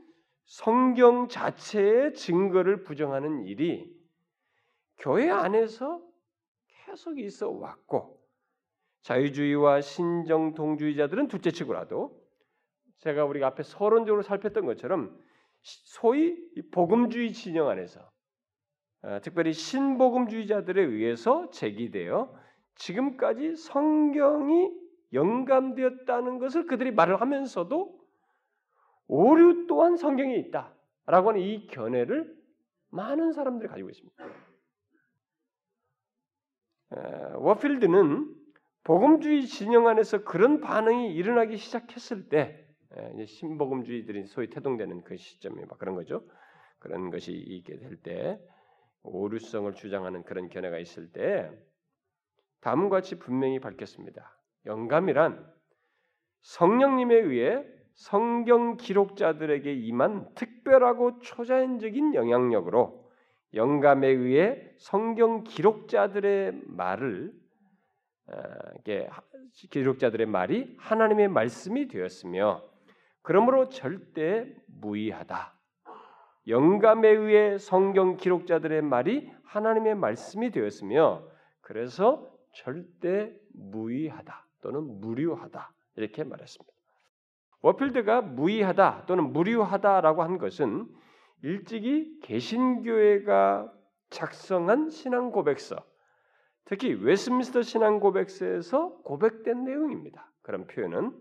[0.45, 3.93] 성경 자체의 증거를 부정하는 일이
[4.99, 6.01] 교회 안에서
[6.85, 8.17] 계속 있어 왔고
[9.01, 12.17] 자유주의와 신정동주의자들은 둘째 치고라도
[12.99, 15.19] 제가 우리가 앞에 서론적으로 살폈던 것처럼
[15.61, 16.37] 소위
[16.71, 18.16] 복음주의 진영 안에서 어,
[19.23, 22.33] 특별히 신복음주의자들에 의해서 제기되어
[22.75, 24.71] 지금까지 성경이
[25.13, 27.97] 영감되었다는 것을 그들이 말을 하면서도
[29.07, 32.35] 오류 또한 성경에 있다라고 하는 이 견해를
[32.89, 34.25] 많은 사람들이 가지고 있습니다.
[37.35, 38.35] 워필드는
[38.83, 42.65] 복음주의 진영 안에서 그런 반응이 일어나기 시작했을 때
[43.25, 46.23] 신복음주의들이 소위 태동되는 그 시점이 막 그런 거죠.
[46.79, 48.39] 그런 것이 있게 될 때
[49.03, 51.51] 오류성을 주장하는 그런 견해가 있을 때
[52.61, 54.37] 다음과 같이 분명히 밝혔습니다.
[54.65, 55.53] 영감이란
[56.41, 63.09] 성령님에 의해 성경 기록자들에게 임한 특별하고 초자연적인 영향력으로
[63.53, 67.33] 영감에 의해 성경 기록자들의 말을
[68.79, 69.09] 이게
[69.71, 72.63] 기록자들의 말이 하나님의 말씀이 되었으며
[73.21, 75.56] 그러므로 절대 무의하다.
[76.47, 81.27] 영감에 의해 성경 기록자들의 말이 하나님의 말씀이 되었으며
[81.61, 86.73] 그래서 절대 무오하다 또는 무류하다 이렇게 말했습니다.
[87.61, 90.87] 워필드가 무오하다 또는 무류하다라고 한 것은
[91.43, 93.71] 일찍이 개신교회가
[94.09, 95.75] 작성한 신앙 고백서,
[96.65, 100.31] 특히 웨스트민스터 신앙 고백서에서 고백된 내용입니다.
[100.41, 101.11] 그런 표현은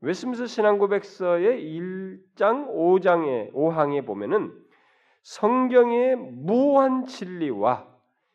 [0.00, 4.52] 웨스트민스터 신앙 고백서의 1장 5장에 5항에 보면은
[5.22, 7.86] 성경의 무한 진리와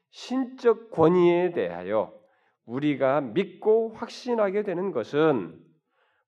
[0.09, 2.13] 신적 권위에 대하여
[2.65, 5.57] 우리가 믿고 확신하게 되는 것은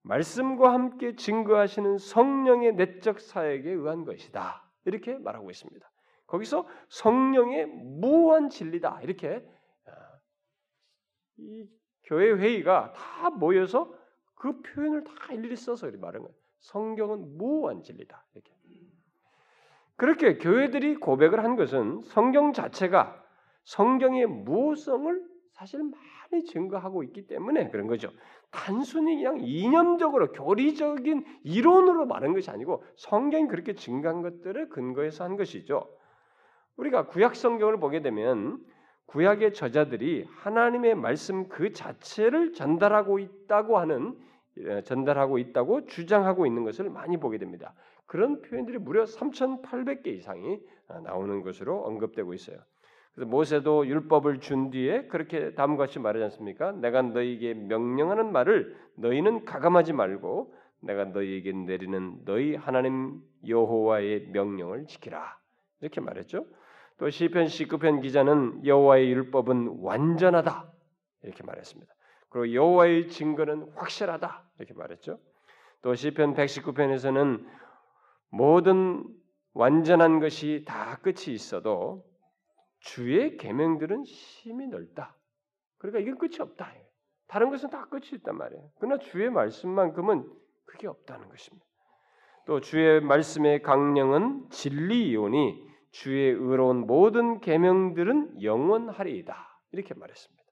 [0.03, 4.63] 말씀과 함께 증거하시는 성령의 내적 사역에 의한 것이다.
[4.85, 5.91] 이렇게 말하고 있습니다.
[6.27, 9.01] 거기서 성령의 무한 진리다.
[9.01, 9.45] 이렇게
[9.85, 9.91] 아,
[11.37, 11.67] 이
[12.03, 13.93] 교회 회의가 다 모여서
[14.35, 16.35] 그 표현을 다 일일이 써서 말한 거예요.
[16.59, 18.25] 성경은 무한 진리다.
[18.33, 18.55] 이렇게.
[19.97, 23.23] 그렇게 교회들이 고백을 한 것은 성경 자체가
[23.63, 28.11] 성경의 무성을 사실 많이 증거하고 있기 때문에 그런 거죠.
[28.51, 35.89] 단순히 그냥 이념적으로 교리적인 이론으로 말한 것이 아니고 성경이 그렇게 증거한 것들을 근거해서 한 것이죠.
[36.77, 38.59] 우리가 구약 성경을 보게 되면
[39.07, 44.17] 구약의 저자들이 하나님의 말씀 그 자체를 전달하고 있다고 하는
[44.57, 47.73] 예, 전달하고 있다고 주장하고 있는 것을 많이 보게 됩니다.
[48.05, 50.59] 그런 표현들이 무려 3,800개 이상이
[51.03, 52.57] 나오는 것으로 언급되고 있어요.
[53.13, 56.73] 그래서 모세도 율법을 준 뒤에 그렇게 다음과 같이 말하지 않습니까?
[56.73, 65.37] 내가 너희에게 명령하는 말을 너희는 가감하지 말고 내가 너희에게 내리는 너희 하나님 여호와의 명령을 지키라.
[65.81, 66.45] 이렇게 말했죠.
[66.97, 70.71] 또 시편 19편 기자는 여호와의 율법은 완전하다.
[71.23, 71.93] 이렇게 말했습니다.
[72.29, 74.49] 그리고 여호와의 증거는 확실하다.
[74.59, 75.19] 이렇게 말했죠.
[75.81, 77.45] 또 시편 119편에서는
[78.29, 79.03] 모든
[79.53, 82.05] 완전한 것이 다 끝이 있어도
[82.79, 85.15] 주의 계명들은 심히 넓다.
[85.77, 86.73] 그러니까 이건 끝이 없다.
[87.27, 88.69] 다른 것은 다 끝이 있단 말이에요.
[88.77, 90.29] 그러나 주의 말씀만큼은
[90.65, 91.65] 그게 없다는 것입니다.
[92.45, 95.64] 또 주의 말씀의 강령은 진리이오니
[95.95, 99.61] 주의 의로운 모든 계명들은 영원하리이다.
[99.71, 100.43] 이렇게 말했습니다.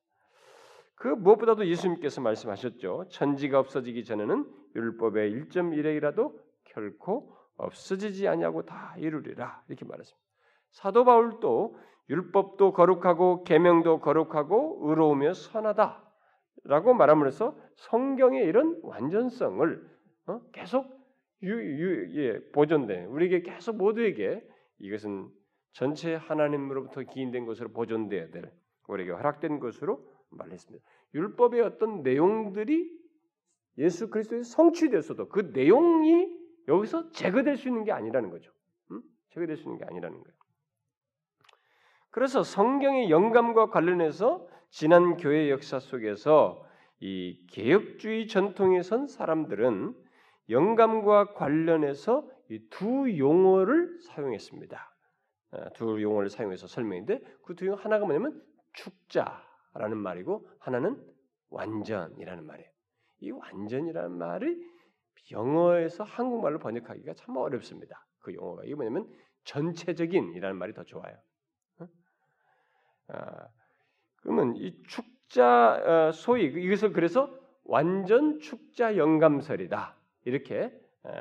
[0.96, 3.08] 그 무엇보다도 예수님께서 말씀하셨죠.
[3.10, 9.64] 천지가 없어지기 전에는 율법의 1.1핵이라도 결코 없어지지 아니하고 다 이루리라.
[9.68, 10.24] 이렇게 말했습니다.
[10.72, 11.78] 사도 바울도
[12.10, 19.90] 율법도 거룩하고 계명도 거룩하고 의로우며 선하다라고 말함으로써 성경의 이런 완전성을
[20.28, 20.42] 어?
[20.54, 20.86] 계속
[21.44, 24.42] 유, 유, 예, 보존돼 우리에게 계속 모두에게
[24.84, 25.30] 이것은
[25.72, 28.52] 전체 하나님으로부터 기인된 것으로 보존돼야 될
[28.88, 30.86] 우리에게 허락된 것으로 말했습니다.
[31.16, 32.92] 율법의 어떤 내용들이
[33.78, 36.28] 예수 그리스도의 성취됐어도 그 내용이
[36.68, 38.52] 여기서 제거될 수 있는 게 아니라는 거죠.
[38.92, 39.02] 음?
[39.30, 40.38] 제거될 수 있는 게 아니라는 거예요.
[42.12, 46.68] 그래서 성경의 영감과 관련해서 지난 교회 역사 속에서
[47.00, 49.96] 이 개혁주의 전통에 선 사람들은
[50.50, 54.96] 영감과 관련해서 이두 용어를 사용했습니다.
[55.52, 61.02] 아, 두 용어를 사용해서 설명인데 그 두 용어 하나가 뭐냐면 축자라는 말이고 하나는
[61.50, 62.70] 완전이라는 말이에요.
[63.20, 64.60] 이 완전이라는 말을
[65.32, 68.06] 영어에서 한국말로 번역하기가 참 어렵습니다.
[68.20, 69.08] 그 용어가 이게 뭐냐면
[69.46, 71.16] 전체적인이라는 말이 더 좋아요.
[73.08, 73.48] 아,
[74.18, 77.30] 그러면 이 축자 어, 소위 이것을 그래서
[77.66, 80.72] 완전 축자 영감설이다 이렇게
[81.04, 81.12] 어,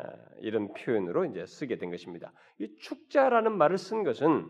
[0.41, 2.33] 이런 표현으로 이제 쓰게 된 것입니다.
[2.59, 4.47] 이 축자라는 말을 쓴 것은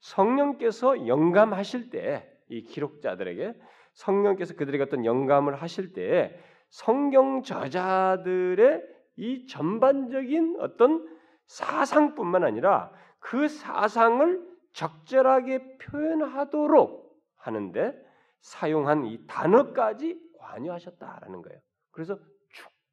[0.00, 3.54] 성령께서 영감하실 때 이 기록자들에게
[3.92, 6.38] 성령께서 그들에게 어떤 영감을 하실 때
[6.70, 8.82] 성경 저자들의
[9.16, 11.08] 이 전반적인 어떤
[11.46, 17.94] 사상뿐만 아니라 그 사상을 적절하게 표현하도록 하는데
[18.40, 21.58] 사용한 이 단어까지 관여하셨다라는 거예요.
[21.90, 22.18] 그래서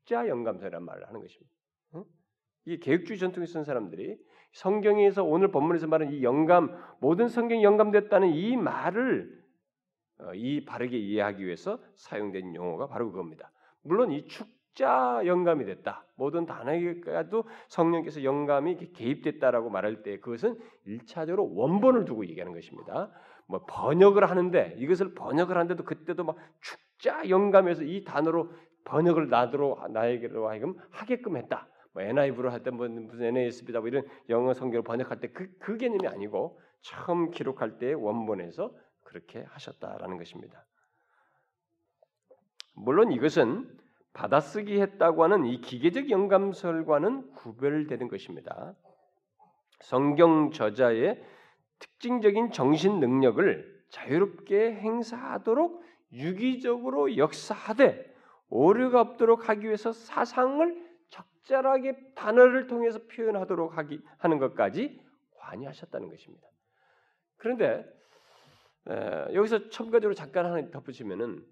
[0.06, 1.54] 축자 영감서라는 말을 하는 것입니다.
[2.68, 4.18] 이 개혁주의 전통에 쓴 사람들이
[4.54, 9.44] 성경에서 오늘 본문에서 말하는 이 영감 모든 성경이 영감됐다는 이 말을
[10.18, 13.52] 어, 이 바르게 이해하기 위해서 사용된 용어가 바로 그겁니다.
[13.82, 16.06] 물론 이 축자 영감이 됐다.
[16.16, 23.12] 모든 단어에도 성령께서 영감이 개입됐다라고 말할 때 그것은 일차적으로 원본을 두고 얘기하는 것입니다.
[23.48, 28.50] 뭐 번역을 하는데 이것을 번역을 하는데도 그때도 막 축자 영감에서 이 단어로
[28.86, 31.68] 번역을 나도록 나에게로 하여금 하게끔 했다.
[31.94, 36.08] 뭐 NIV로 할때 뭐 무슨 NASB다 뭐 이런 영어 성경을 번역할 때 그 그 개념이
[36.08, 38.72] 아니고 처음 기록할 때 원본에서
[39.04, 40.66] 그렇게 하셨다라는 것입니다.
[42.74, 43.78] 물론 이것은
[44.14, 48.76] 받아쓰기 했다고 하는 이 기계적 영감설과는 구별되는 것입니다.
[49.82, 51.22] 성경 저자의
[51.80, 55.84] 특징적인 정신 능력을 자유롭게 행사하도록
[56.14, 58.15] 유기적으로 역사하되
[58.50, 65.02] 오류가 없도록 하기 위해서 사상을 적절하게 단어를 통해서 표현하도록 하기 하는 것까지
[65.38, 66.48] 관여하셨다는 것입니다.
[67.38, 67.86] 그런데
[68.88, 71.46] 에, 여기서 첨가적으로 잠깐 하나 덧붙이면은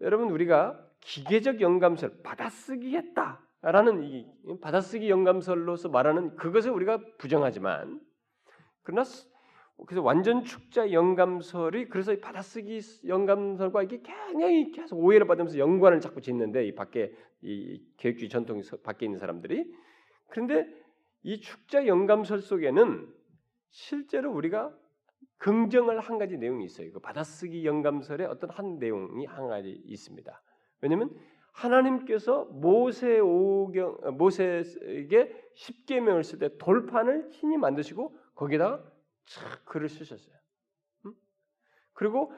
[0.00, 4.26] 여러분 우리가 기계적 영감설 받아쓰기 했다라는 이
[4.60, 8.00] 받아쓰기 영감설로서 말하는 그것을 우리가 부정하지만
[8.82, 9.04] 그러나
[9.86, 16.66] 그래서 완전 축자 영감설이 그래서 받아쓰기 영감설과 이게 굉장히 계속 오해를 받으면서 연관을 자꾸 짓는데
[16.66, 17.12] 이 밖에
[17.42, 19.72] 이 계획주의 전통 밖에 있는 사람들이
[20.28, 20.66] 그런데
[21.22, 23.08] 이 축자 영감설 속에는
[23.70, 24.76] 실제로 우리가
[25.38, 26.92] 긍정을 한 가지 내용이 있어요.
[26.92, 30.42] 그 받아쓰기 영감설의 어떤 한 내용이 한 가지 있습니다.
[30.80, 31.10] 왜냐하면
[31.52, 38.91] 하나님께서 모세 오경 모세에게 십계명을 쓸 때 돌판을 신이 만드시고 거기다가 촥
[39.64, 40.34] 글을 쓰셨어요.
[41.06, 41.12] 응?
[41.92, 42.32] 그리고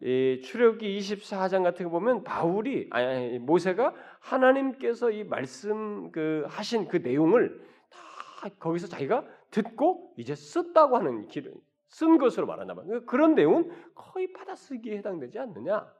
[0.00, 6.98] 이 출애굽기 24장 같은 거 보면 바울이 아니, 모세가 하나님께서 이 말씀 그 하신 그
[6.98, 11.54] 내용을 다 거기서 자기가 듣고 이제 썼다고 하는 길을
[11.88, 13.06] 쓴 것으로 말하나 봐요.
[13.06, 15.90] 그런 내용은 거의 받아쓰기에 해당되지 않느냐?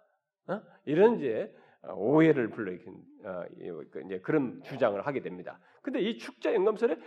[0.49, 0.63] 어?
[0.85, 1.55] 이런 이제
[1.95, 3.45] 오해를 불러일으킨 어,
[3.91, 5.59] 그 이제 그런 주장을 하게 됩니다.
[5.83, 6.99] 근데 이 축자 영감설의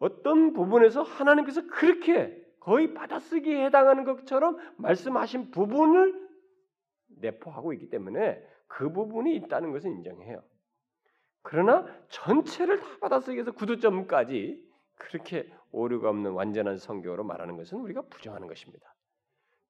[0.00, 6.14] 어떤 부분에서 하나님께서 그렇게 거의 받아쓰기에 해당하는 것처럼 말씀하신 부분을
[7.08, 10.42] 내포하고 있기 때문에 그 부분이 있다는 것을 인정해요.
[11.42, 18.94] 그러나 전체를 다 받아쓰기해서 구두점까지 그렇게 오류가 없는 완전한 성경으로 말하는 것은 우리가 부정하는 것입니다.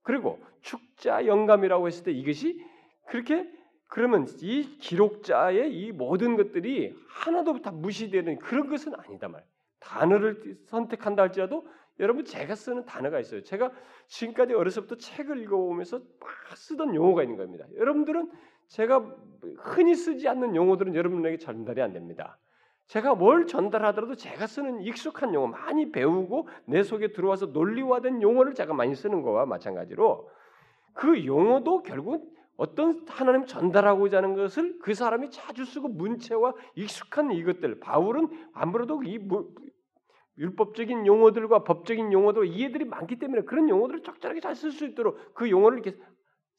[0.03, 2.63] 그리고 축자 영감이라고 했을 때 이것이
[3.07, 3.51] 그렇게
[3.89, 9.47] 그러면 이 기록자의 이 모든 것들이 하나도 다 무시되는 그런 것은 아니다 말.
[9.81, 11.67] 단어를 선택한다 할지라도
[12.01, 13.43] 여러분 제가 쓰는 단어가 있어요.
[13.43, 13.71] 제가
[14.07, 17.67] 지금까지 어려서부터 책을 읽어오면서 막 쓰던 용어가 있는 겁니다.
[17.77, 18.31] 여러분들은
[18.69, 19.15] 제가
[19.59, 22.39] 흔히 쓰지 않는 용어들은 여러분에게 전달이 안 됩니다.
[22.87, 28.75] 제가 뭘 전달하더라도 제가 쓰는 익숙한 용어 많이 배우고 내 속에 들어와서 논리화된 용어를 제가
[28.75, 30.29] 많이 쓰는 거와 마찬가지로
[30.93, 37.81] 그 용어도 결국 어떤 하나님 전달하고자 하는 것을 그 사람이 자주 쓰고 문체와 익숙한 이것들
[37.81, 39.19] 바울은 아무래도 이
[40.43, 45.49] 율법적인 용어들과 법적인 용어도 이해들이 많기 때문에 그런 용어들을 적절하게 잘 쓸 수 있도록 그
[45.49, 45.97] 용어를 이렇게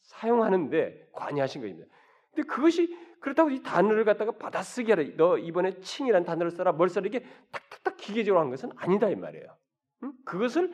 [0.02, 1.88] 사용하는데 관여하신 것입니다.
[2.34, 5.04] 근데 그것이 그렇다고 이 단어를 갖다가 받아쓰기 하라.
[5.18, 6.72] 너 이번에 칭이라는 단어를 써라.
[6.72, 7.08] 뭘 써라.
[7.08, 9.46] 이게 탁탁탁 기계적으로 한 것은 아니다 이 말이에요.
[10.04, 10.14] 응?
[10.26, 10.74] 그것을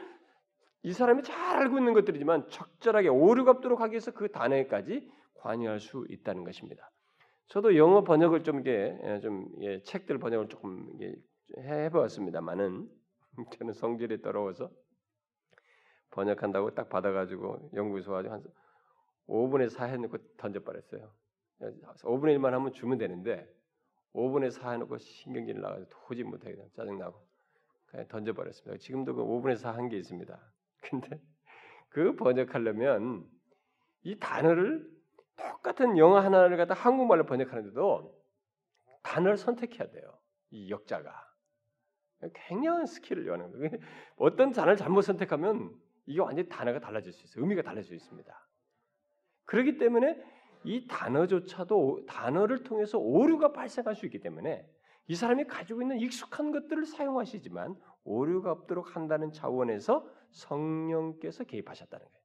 [0.84, 6.06] 이 사람이 잘 알고 있는 것들이지만 적절하게 오류가 없도록 하기 위해서 그 단어에까지 관여할 수
[6.10, 6.90] 있다는 것입니다.
[7.48, 10.88] 저도 영어 번역을 좀 이게 예, 좀 예, 책들 번역을 조금
[11.58, 12.99] 해보았습니다만은
[13.52, 14.72] 저는 성질이 더러워서
[16.12, 18.44] 번역한다고 딱 받아가지고 연구소 가지고 한
[19.28, 21.12] 5분의 4 해놓고 던져버렸어요.
[21.60, 23.48] 5분의 1만 하면 주면 되는데
[24.14, 27.28] 5분의 4 해놓고 신경질 나가지고 도저히 못하게 짜증나고
[27.88, 28.78] 그냥 던져버렸습니다.
[28.80, 30.40] 지금도 그 5분의 4 한 게 있습니다.
[30.82, 31.22] 근데
[31.90, 33.28] 그 번역하려면
[34.04, 34.90] 이 단어를
[35.38, 38.20] 똑같은 영어 하나를 갖다 한국말로 번역하는데도
[39.04, 40.18] 단어를 선택해야 돼요.
[40.52, 41.29] 이 역자가.
[42.34, 43.70] 굉장한 skill을 요하는 거예요.
[44.18, 45.74] 어떤 단어를 잘못 선택하면
[46.06, 47.44] 이게 완전히 단어가 달라질 수 있어요.
[47.44, 48.48] 의미가 달라질 수 있습니다.
[49.46, 50.22] 그렇기 때문에
[50.64, 54.68] 이 단어조차도 단어를 통해서 오류가 발생할 수 있기 때문에
[55.08, 62.20] 이 사람이 가지고 있는 익숙한 것들을 사용하시지만 오류가 없도록 한다는 차원에서 성령께서 개입하셨다는 거예요.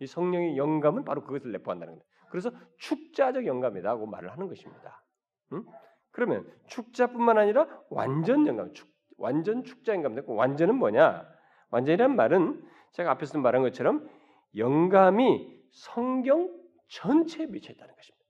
[0.00, 2.04] 이 성령의 영감은 바로 그것을 내포한다는 거예요.
[2.30, 5.04] 그래서 축자적 영감이다고 말을 하는 것입니다.
[5.52, 5.66] 음?
[6.12, 8.88] 그러면 축자뿐만 아니라 완전 영감, 축,
[9.20, 11.26] 완전 영감 되고 완전은 뭐냐?
[11.70, 12.62] 완전이란 말은
[12.92, 14.08] 제가 앞에서 말한 것처럼
[14.56, 16.50] 영감이 성경
[16.88, 18.20] 전체에 미쳐 있다는 것입니다.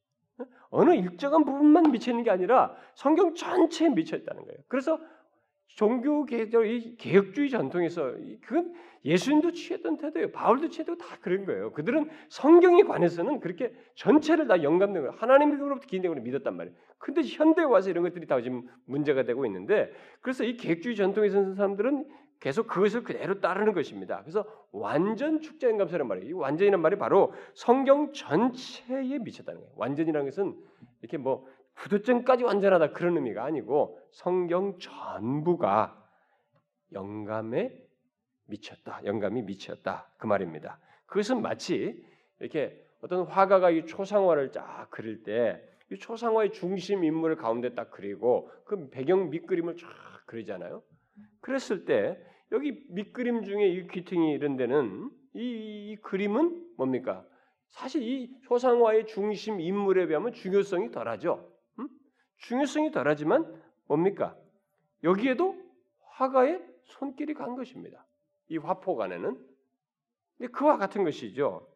[0.71, 4.59] 어느 일정한 부분만 미쳐 있는 게 아니라 성경 전체에 미쳐 있다는 거예요.
[4.69, 5.01] 그래서
[5.75, 10.31] 종교 개혁, 이 개혁주의 전통에서 그건 예수님도 취했던 태도예요.
[10.31, 11.73] 바울도 취했던 다 그런 거예요.
[11.73, 14.63] 그들은 성경에 관해서는 그렇게 전체를 다
[15.03, 15.15] 거예요.
[15.17, 16.77] 하나님으로부터 기인되고 믿었단 말이에요.
[16.99, 19.91] 근데 현대에 와서 이런 것들이 다 지금 문제가 되고 있는데
[20.21, 22.07] 그래서 이 개혁주의 전통에 서 사람들은
[22.41, 24.21] 계속 그것을 그대로 따르는 것입니다.
[24.23, 26.29] 그래서 완전 축자 영감서란 말이에요.
[26.29, 29.73] 이 완전이란 말이 바로 성경 전체에 미쳤다는 거예요.
[29.77, 30.57] 완전이라는 것은
[31.03, 31.47] 이렇게 뭐
[31.77, 35.97] 구두점까지 완전하다 그런 의미가 아니고 성경 전부가
[36.93, 37.73] 영감에
[38.47, 39.01] 미쳤다.
[39.05, 40.13] 영감이 미쳤다.
[40.19, 40.79] 그 말입니다.
[41.07, 42.05] 그것은 마치
[42.39, 48.51] 이렇게 어떤 화가가 이 초상화를 쫙 그릴 때 이 초상화의 중심 인물을 가운데 딱 그리고
[48.65, 49.89] 그 배경 밑그림을 쫙
[50.27, 50.83] 그리잖아요.
[51.41, 52.17] 그랬을 때
[52.53, 57.27] 여기 밑그림 중에 이 귀퉁이 이런 데는 이, 이 그림은 뭡니까?
[57.69, 61.50] 사실 이 초상화의 중심 인물에 비하면 중요성이 덜하죠.
[62.41, 62.47] 음?
[62.51, 64.37] 중요성이 덜하지만 뭡니까?
[65.05, 65.57] 여기에도
[66.07, 68.07] 화가의 손길이 간 것입니다.
[68.49, 69.49] 이 화폭 안에는.
[70.53, 71.67] 그와 같은 것이죠.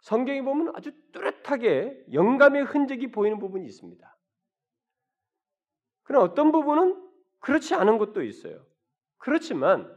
[0.00, 4.16] 성경에 보면 아주 뚜렷하게 영감의 흔적이 보이는 부분이 있습니다.
[6.04, 7.02] 그러나 어떤 부분은
[7.40, 8.64] 그렇지 않은 것도 있어요.
[9.18, 9.92] 그렇지만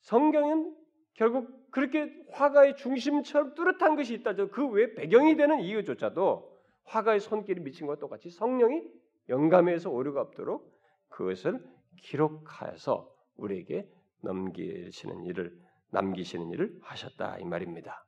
[0.00, 0.76] 성경은
[1.14, 4.50] 결국 그렇게 화가의 중심처럼 뚜렷한 것이 있다죠.
[4.50, 6.55] 그외 배경이 되는 이유조차도
[6.86, 8.82] 화가의 손길이 미친 것과 똑같이 성령이
[9.28, 10.72] 영감에서 오류가 없도록
[11.08, 11.64] 그것을
[12.02, 13.88] 기록하여서 우리에게
[14.22, 15.56] 넘기시는 일을
[15.90, 18.04] 남기시는 일을 하셨다 이 말입니다.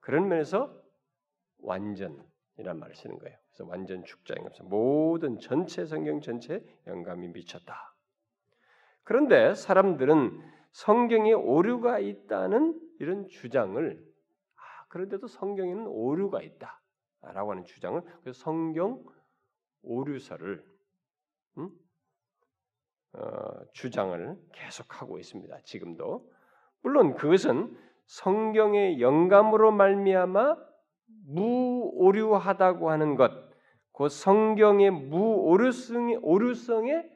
[0.00, 0.80] 그런 면에서
[1.58, 3.36] 완전이란 말을 쓰는 거예요.
[3.48, 7.94] 그래서 완전 축자인 것은 모든 전체 성경 전체 영감이 미쳤다.
[9.02, 10.40] 그런데 사람들은
[10.72, 14.04] 성경에 오류가 있다는 이런 주장을
[14.56, 16.80] 아, 그런데도 성경에는 오류가 있다
[17.32, 19.04] 라고 하는 주장을 그래서 성경
[19.82, 20.64] 오류설을
[21.58, 21.70] 음?
[23.14, 25.60] 어, 주장을 계속하고 있습니다.
[25.62, 26.30] 지금도
[26.82, 30.56] 물론 그것은 성경의 영감으로 말미암아
[31.26, 33.32] 무오류하다고 하는 것,
[33.92, 37.10] 그 성경의 무오류성의 오류성의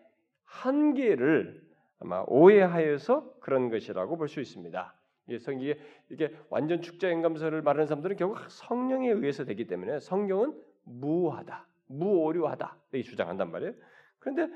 [0.44, 1.62] 한계를
[2.00, 4.99] 아마 오해하여서 그런 것이라고 볼 수 있습니다.
[5.34, 5.78] 이게
[6.08, 13.02] 이게 완전 축자 영감서를 말하는 사람들은 결국 성령에 의해서 되기 때문에 성경은 무하다, 무오류하다 이
[13.02, 13.74] 주장한단 말이에요.
[14.18, 14.48] 그런데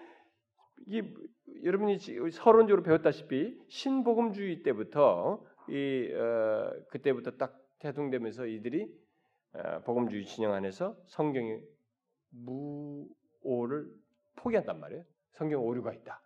[0.87, 1.03] 이
[1.63, 1.99] 여러분이
[2.31, 8.89] 서론적으로 배웠다시피 신복음주의 때부터 이 어, 그때부터 딱 대동되면서 이들이
[9.55, 11.63] 어, 복음주의 진영 안에서 성경의
[12.31, 13.87] 무오를
[14.37, 15.05] 포기한단 말이에요.
[15.33, 16.21] 성경 오류가 있다.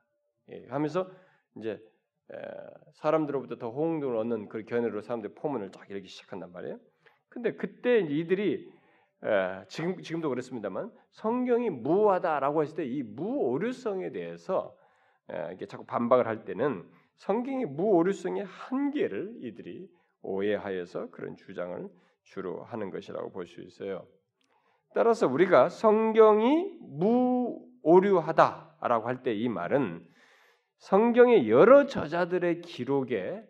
[0.50, 1.10] 예, 하면서
[1.56, 1.80] 이제 에,
[2.94, 6.78] 사람들로부터 더 호응을 얻는 그 견해로 사람들이 포문을 쫙 열기 시작한단 말이에요.
[7.28, 8.70] 근데 그때 이들이
[9.24, 14.76] 에, 지금 지금도 그렇습니다만 성경이 무하다라고 했을 때 이 무오류성에 대해서
[15.30, 16.84] 에, 이게 자꾸 반박을 할 때는
[17.16, 19.88] 성경의 무오류성의 한계를 이들이
[20.22, 21.88] 오해하여서 그런 주장을
[22.22, 24.06] 주로 하는 것이라고 볼 수 있어요.
[24.94, 26.78] 따라서 우리가 성경이
[27.82, 30.06] 무오류하다라고 할 때 이 말은
[30.78, 33.42] 성경의 여러 저자들의 기록에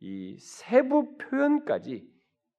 [0.00, 2.06] 이 세부 표현까지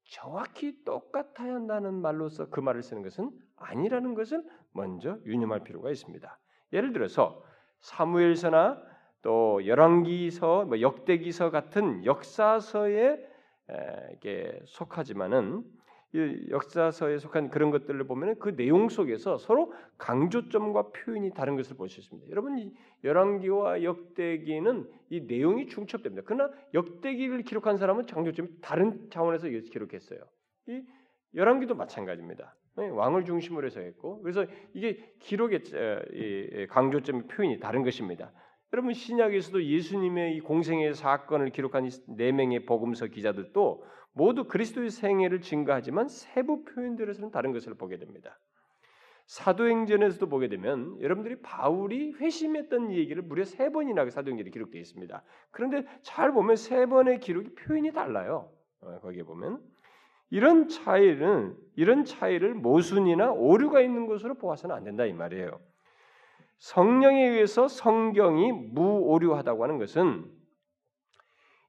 [0.10, 6.40] 정확히 똑같아야 한다는 말로서 그 말을 쓰는 것은 아니라는 것을 먼저 유념할 필요가 있습니다.
[6.74, 7.44] 예를 들어서
[7.80, 8.82] 사무엘서나
[9.22, 13.18] 또 열왕기서, 뭐 역대기서 같은 역사서에
[14.66, 15.64] 속하지만은
[16.14, 22.00] 역사서에 속한 그런 것들을 보면 그 내용 속에서 서로 강조점과 표현이 다른 것을 볼 수
[22.00, 22.30] 있습니다.
[22.32, 22.72] 여러분
[23.04, 26.24] 열왕기와 역대기는 이 내용이 중첩됩니다.
[26.26, 30.20] 그러나 역대기를 기록한 사람은 강조점이 다른 차원에서 기록했어요.
[30.68, 30.82] 이
[31.36, 32.56] 열왕기도 마찬가지입니다.
[32.78, 38.32] 네, 왕을 중심으로 해서 했고 그래서 이게 기록의 강조점 표현이 다른 것입니다.
[38.74, 43.84] 여러분 신약에서도 예수님의 이 공생의 사건을 기록한 이네 명의 복음서 기자들도
[44.18, 48.38] 모두 그리스도의 생애를 증가하지만 세부 표현들에서는 다른 것을 보게 됩니다.
[49.28, 55.22] 사도행전에서도 보게 되면 여러분들이 바울이 회심했던 얘기를 무려 세 번이나 그 사도행전에 기록되어 있습니다.
[55.52, 58.50] 그런데 잘 보면 세 번의 기록이 표현이 달라요.
[58.82, 59.62] 어, 거기에 보면
[60.30, 65.60] 이런 차이는 이런 차이를 모순이나 오류가 있는 것으로 보아서는 안 된다 이 말이에요.
[66.60, 70.37] 성령에 의해서 성경이 무오류하다고 하는 것은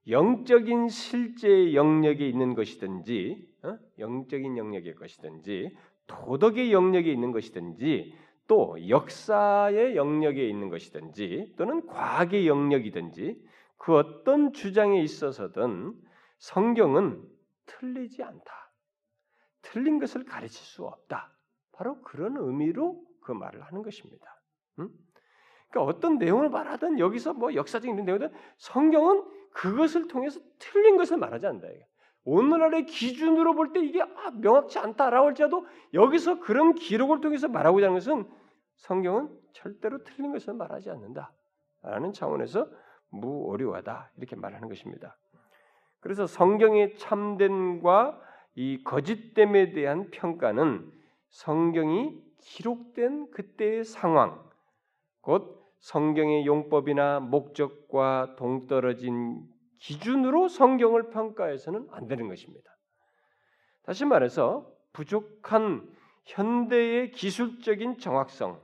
[0.09, 3.79] 영적인 실제의 영역에 있는 것이든지 어?
[3.99, 8.15] 영적인 영역의 것이든지 도덕의 영역에 있는 것이든지
[8.47, 13.45] 또 역사의 영역에 있는 것이든지 또는 과학의 영역이든지
[13.77, 15.95] 그 어떤 주장에 있어서든
[16.39, 17.23] 성경은
[17.67, 18.73] 틀리지 않다.
[19.61, 21.37] 틀린 것을 가르칠 수 없다.
[21.73, 24.41] 바로 그런 의미로 그 말을 하는 것입니다.
[24.79, 24.89] 응?
[25.69, 31.67] 그러니까 어떤 내용을 말하든 여기서 뭐 역사적인 내용이든 성경은 그것을 통해서 틀린 것을 말하지 않는다.
[32.25, 37.97] 오늘날의 기준으로 볼 때 이게 아, 명확치 않다라고 할지라도 여기서 그런 기록을 통해서 말하고자 하는
[37.97, 38.31] 것은
[38.77, 41.33] 성경은 절대로 틀린 것을 말하지 않는다
[41.83, 42.71] 라는 차원에서
[43.09, 45.17] 무오류하다 이렇게 말하는 것입니다.
[46.01, 48.21] 그래서 성경의 참됨과
[48.55, 50.93] 이 거짓됨에 대한 평가는
[51.31, 54.41] 성경이 기록된 그때의 상황,
[55.21, 59.41] 곧 성경의 용법이나 목적과 동떨어진
[59.81, 62.71] 기준으로 성경을 평가해서는 안 되는 것입니다.
[63.85, 65.89] 다시 말해서 부족한
[66.27, 68.61] 현대의 기술적인 정확성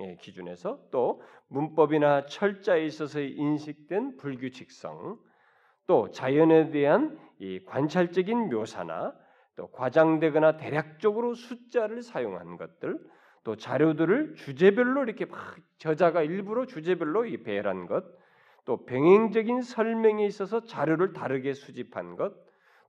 [0.00, 5.18] 의 기준에서 또 문법이나 철자에 있어서의 인식된 불규칙성,
[5.86, 9.14] 또 자연에 대한 이 관찰적인 묘사나
[9.56, 12.98] 또 과장되거나 대략적으로 숫자를 사용한 것들,
[13.44, 18.04] 또 자료들을 주제별로 이렇게 막 저자가 일부러 주제별로 이 배열한 것,
[18.64, 22.34] 또 병행적인 설명에 있어서 자료를 다르게 수집한 것,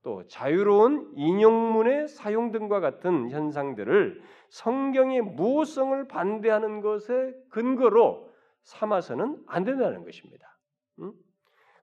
[0.02, 8.30] 또 자유로운 인용문의 사용 등과 같은 현상들을 성경의 무호성을 반대하는 것에 근거로
[8.64, 10.58] 삼아서는 안 된다는 것입니다.
[11.00, 11.14] 음?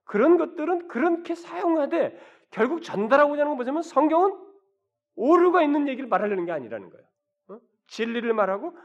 [0.03, 2.17] 그런 것들은 그렇게 사용하되
[2.49, 4.37] 결국 전달하고자 하는 건 뭐냐면 성경은
[5.15, 7.06] 오류가 있는 얘기를 말하려는 게 아니라는 거예요.
[7.87, 7.89] 어?
[7.89, 8.77] 진리를 말하고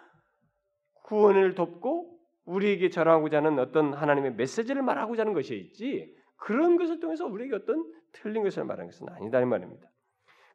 [1.05, 7.27] 구원을 돕고 우리에게 전하고자 하는 어떤 하나님의 메시지를 말하고자 하는 것이 있지 그런 것을 통해서
[7.27, 9.89] 우리에게 어떤 틀린 것을 말하는 것은 아니다 이 말입니다.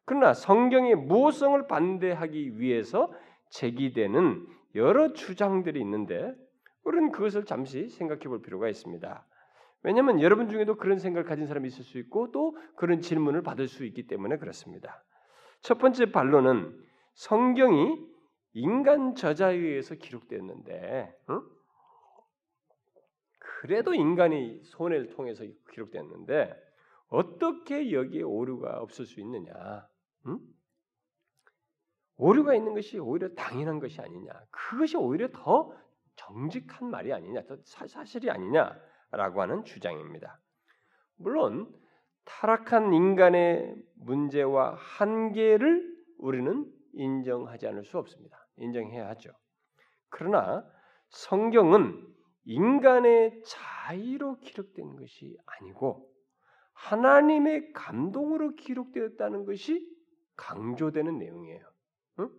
[0.04, 3.12] 그러나 성경의 무호성을 반대하기 위해서
[3.50, 6.34] 제기되는 여러 주장들이 있는데
[6.84, 9.26] 우리는 그것을 잠시 생각해 볼 필요가 있습니다.
[9.82, 13.84] 왜냐하면 여러분 중에도 그런 생각을 가진 사람이 있을 수 있고 또 그런 질문을 받을 수
[13.84, 15.04] 있기 때문에 그렇습니다.
[15.60, 16.74] 첫 번째 반론은
[17.14, 17.98] 성경이
[18.52, 21.40] 인간 저자에 의해서 기록됐는데 응?
[23.38, 26.54] 그래도 인간이 손해를 통해서 기록됐는데
[27.08, 29.52] 어떻게 여기에 오류가 없을 수 있느냐?
[30.26, 30.38] 응?
[32.16, 34.32] 오류가 있는 것이 오히려 당연한 것이 아니냐?
[34.50, 35.72] 그것이 오히려 더
[36.16, 37.42] 정직한 말이 아니냐?
[37.46, 40.40] 더 사실이 아니냐라고 하는 주장입니다.
[41.16, 41.72] 물론
[42.24, 48.36] 타락한 인간의 문제와 한계를 우리는 인정하지 않을 수 없습니다.
[48.56, 49.30] 인정해야 하죠.
[50.10, 50.64] 그러나
[51.10, 52.06] 성경은
[52.44, 56.10] 인간의 자의로 기록된 것이 아니고
[56.72, 59.86] 하나님의 감동으로 기록되었다는 것이
[60.36, 61.64] 강조되는 내용이에요.
[62.20, 62.30] 응?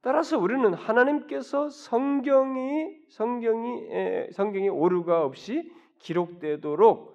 [0.00, 7.14] 따라서 우리는 하나님께서 성경이 성경이 에, 성경이 오류가 없이 기록되도록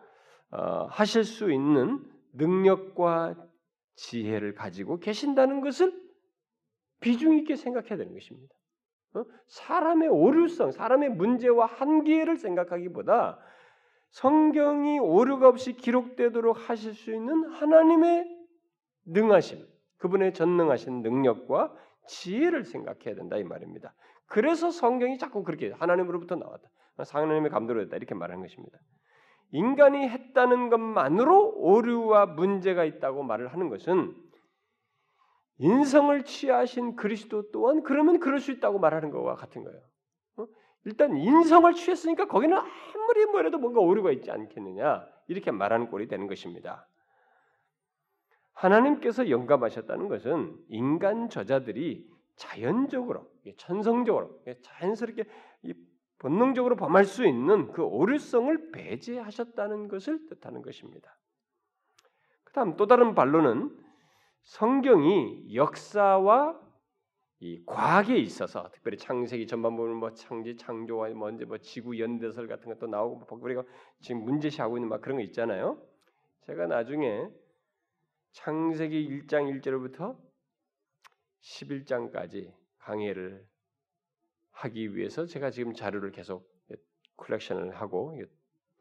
[0.52, 2.04] 어, 하실 수 있는
[2.34, 3.36] 능력과
[3.96, 6.03] 지혜를 가지고 계신다는 것을
[7.04, 8.56] 비중 있게 생각해야 되는 것입니다.
[9.16, 9.26] 어?
[9.48, 13.40] 사람의 오류성, 사람의 문제와 한계를 생각하기보다
[14.12, 18.26] 성경이 오류가 없이 기록되도록 하실 수 있는 하나님의
[19.06, 21.76] 능하심, 그분의 전능하신 능력과
[22.08, 23.94] 지혜를 생각해야 된다 이 말입니다.
[24.26, 26.70] 그래서 성경이 자꾸 그렇게 하나님으로부터 나왔다.
[26.98, 28.78] 하나님의 감도로 됐다 이렇게 말하는 것입니다.
[29.52, 34.16] 인간이 했다는 것만으로 오류와 문제가 있다고 말을 하는 것은
[35.58, 39.80] 인성을 취하신 그리스도 또한 그러면 그럴 수 있다고 말하는 것과 같은 거예요.
[40.38, 40.48] 어?
[40.86, 46.88] 일단 인성을 취했으니까 거기는 아무리 뭐래도 뭔가 오류가 있지 않겠느냐 이렇게 말하는 꼴이 되는 것입니다.
[48.54, 55.26] 하나님께서 영감하셨다는 것은 인간 저자들이 자연적으로, 천성적으로, 자연스럽게
[56.20, 61.18] 본능적으로 범할 수 있는 그 오류성을 배제하셨다는 것을 뜻하는 것입니다.
[62.44, 63.83] 그다음 또 다른 반론은
[64.44, 66.62] 성경이 역사와
[67.40, 72.70] 이 과학에 있어서 특별히 창세기 전반 부분 뭐 창지 창조와 먼저 뭐 지구 연대설 같은
[72.74, 73.64] 것도 나오고 뭐 우리가
[74.00, 75.82] 지금 문제시하고 있는 막 그런 거 있잖아요.
[76.46, 77.28] 제가 나중에
[78.32, 80.18] 창세기 1장 1절부터
[81.42, 83.46] 11장까지 강의를
[84.52, 86.50] 하기 위해서 제가 지금 자료를 계속
[87.18, 88.18] 컬렉션을 하고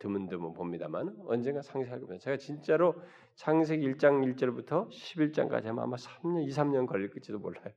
[0.03, 2.25] 드문드문 봅니다만 언젠가 상세하게 봅니다.
[2.25, 3.01] 제가 진짜로
[3.37, 7.73] 창세기 1장 1절부터 11장까지 하면 아마 3년, 2, 3년 걸릴지도 몰라요.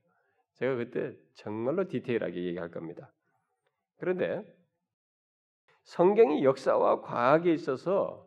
[0.54, 3.12] 제가 그때 정말로 디테일하게 얘기할 겁니다.
[3.98, 4.42] 그런데
[5.84, 8.26] 성경이 역사와 과학에 있어서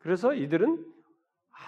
[0.00, 0.92] 그래서 이들은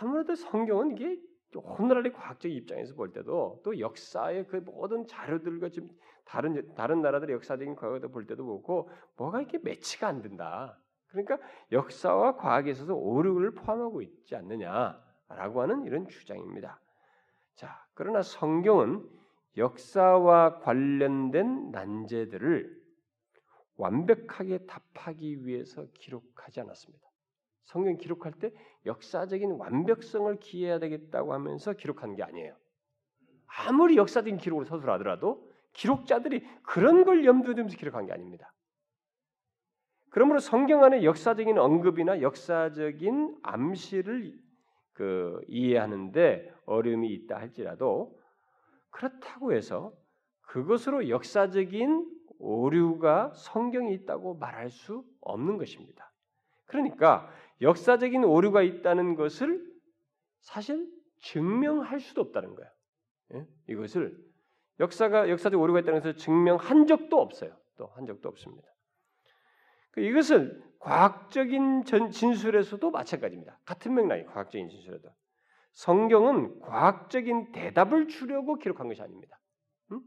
[0.00, 1.16] 아무래도 성경은 이게
[1.54, 5.88] 오늘날의 과학적 입장에서 볼 때도 또 역사의 그 모든 자료들과 지금
[6.24, 10.78] 다른 다른 나라들의 역사적인 과거도 볼 때도 그렇고 뭐가 이렇게 매치가 안 된다.
[11.08, 11.38] 그러니까
[11.72, 16.80] 역사와 과학에 있어서 오류를 포함하고 있지 않느냐라고 하는 이런 주장입니다.
[17.54, 19.08] 자, 그러나 성경은
[19.56, 22.84] 역사와 관련된 난제들을
[23.76, 27.06] 완벽하게 답하기 위해서 기록하지 않았습니다.
[27.64, 28.52] 성경 기록할 때
[28.84, 32.56] 역사적인 완벽성을 기해야 되겠다고 하면서 기록한 게 아니에요.
[33.46, 38.52] 아무리 역사적인 기록을 서술하더라도 기록자들이 그런 걸 염두에 두면서 기록한 게 아닙니다.
[40.16, 44.32] 그러므로 성경 안에 역사적인 언급이나 역사적인 암시를
[44.94, 48.18] 그 이해하는데 어려움이 있다 할지라도
[48.88, 49.92] 그렇다고 해서
[50.40, 56.10] 그것으로 역사적인 오류가 성경에 있다고 말할 수 없는 것입니다.
[56.64, 59.70] 그러니까 역사적인 오류가 있다는 것을
[60.40, 60.90] 사실
[61.24, 62.70] 증명할 수도 없다는 거예요.
[63.34, 63.46] 예?
[63.68, 64.16] 이것을
[64.80, 67.54] 역사가 역사적 오류가 있다는 것을 증명한 적도 없어요.
[67.76, 68.66] 또 한 적도 없습니다.
[69.96, 73.58] 그 이것을 과학적인 진술에서도 마찬가지입니다.
[73.64, 75.08] 같은 맥락이 과학적인 진술에도
[75.72, 79.40] 성경은 과학적인 대답을 주려고 기록한 것이 아닙니다.
[79.92, 80.02] 음?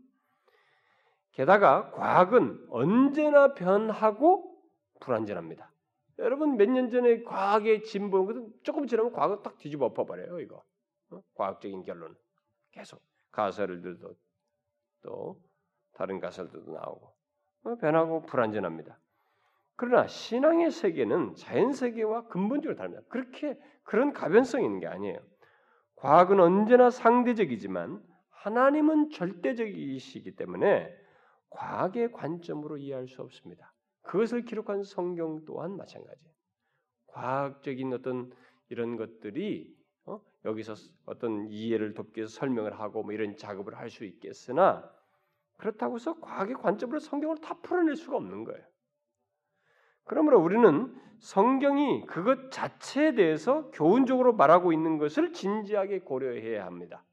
[1.32, 4.62] 게다가 과학은 언제나 변하고
[5.02, 5.74] 불완전합니다.
[6.20, 10.40] 여러분 몇 년 전에 과학의 것은 조금 지나면 과학은 딱 뒤집어 엎어버려요.
[10.42, 10.64] 이거
[11.12, 11.22] 어?
[11.34, 12.16] 과학적인 결론
[12.72, 14.16] 계속 가설들도
[15.02, 15.42] 또
[15.94, 17.16] 다른 가설들도 나오고
[17.64, 17.76] 어?
[17.78, 19.00] 변하고 불완전합니다.
[19.80, 23.02] 그러나 신앙의 세계는 자연 세계와 근본적으로 다릅니다.
[23.08, 25.18] 그렇게 그런 가변성이 있는 게 아니에요.
[25.96, 30.94] 과학은 언제나 상대적이지만 하나님은 절대적이시기 때문에
[31.50, 33.74] 과학의 관점으로 이해할 수 없습니다.
[34.02, 36.34] 그것을 기록한 성경 또한 마찬가지예요.
[37.08, 38.34] 과학적인 어떤
[38.68, 39.74] 이런 것들이
[40.08, 40.20] 어?
[40.44, 40.74] 여기서
[41.06, 44.92] 어떤 이해를 돕기 위해서 설명을 하고 뭐 이런 작업을 할 수 있겠으나
[45.56, 48.62] 그렇다고 해서 과학의 관점으로 성경을 다 풀어낼 수가 없는 거예요.
[50.10, 57.04] 그러므로 우리는 성경이 그것 자체에 대해서 교훈적으로 말하고 있는 것을 진지하게 고려해야 합니다.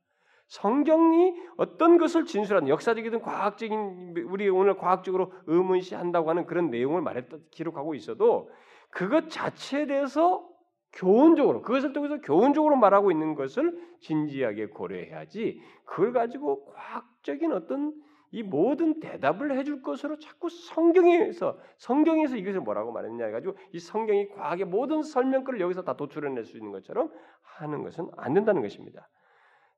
[0.47, 7.95] 성경이 어떤 것을 진술하는 역사적이든 과학적인 우리 오늘 과학적으로 의문시한다고 하는 그런 내용을 말했다 기록하고
[7.95, 8.49] 있어도
[8.89, 10.49] 그것 자체에 대해서
[10.95, 17.93] 교훈적으로 그것을 통해서 교훈적으로 말하고 있는 것을 진지하게 고려해야지 그걸 가지고 과학적인 어떤
[18.37, 24.67] 이 모든 대답을 해줄 것으로 자꾸 성경에서 성경에서 이것을 뭐라고 말했냐 해가지고 이 성경이 과학의
[24.67, 27.11] 모든 설명글을 여기서 다 도출해낼 수 있는 것처럼
[27.41, 29.09] 하는 것은 안 된다는 것입니다.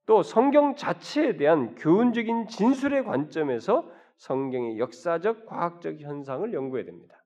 [0.06, 7.22] 또 성경 자체에 대한 교훈적인 진술의 관점에서 성경의 역사적 과학적 현상을 연구해야 됩니다.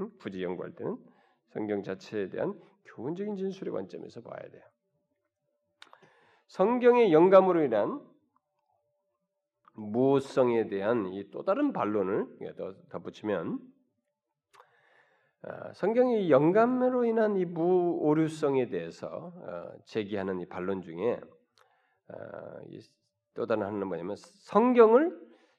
[0.00, 0.08] 응?
[0.18, 0.96] 부지 연구할 때는
[1.48, 4.62] 성경 자체에 대한 교훈적인 진술의 관점에서 봐야 돼요.
[6.46, 8.00] 성경의 영감으로 인한
[9.80, 12.26] 무호성에 대한 이 또 다른 반론을
[12.90, 13.58] 덧붙이면
[15.42, 21.18] 어, 성경의 영감으로 인한 이 무오류성에 대해서 어, 제기하는 이 반론 중에
[22.08, 22.14] 어,
[23.34, 25.18] 또 다른 하나는 뭐냐면 성경을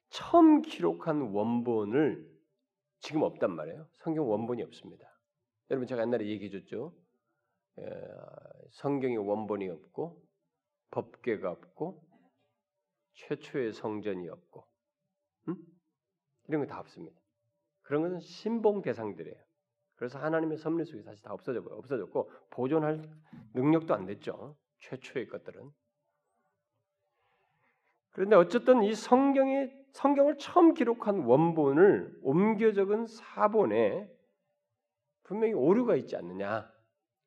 [0.09, 2.29] 처음 기록한 원본을
[2.99, 3.87] 지금 없단 말이에요.
[3.93, 5.07] 성경 원본이 없습니다.
[5.71, 6.93] 여러분 제가 옛날에 얘기해줬죠.
[8.71, 10.21] 성경의 원본이 없고
[10.91, 12.03] 법궤가 없고
[13.13, 14.65] 최초의 성전이 없고
[15.49, 15.55] 음?
[16.47, 17.19] 이런 거 다 없습니다.
[17.81, 19.37] 그런 것은 신봉 대상들이에요.
[19.95, 23.03] 그래서 하나님의 섭리 속에 다시 다 없어져 없어졌고 보존할
[23.53, 24.57] 능력도 안 됐죠.
[24.79, 25.69] 최초의 것들은.
[28.11, 34.09] 그런데 어쨌든 이 성경의 성경을 처음 기록한 원본을 옮겨 적은 사본에
[35.23, 36.71] 분명히 오류가 있지 않느냐.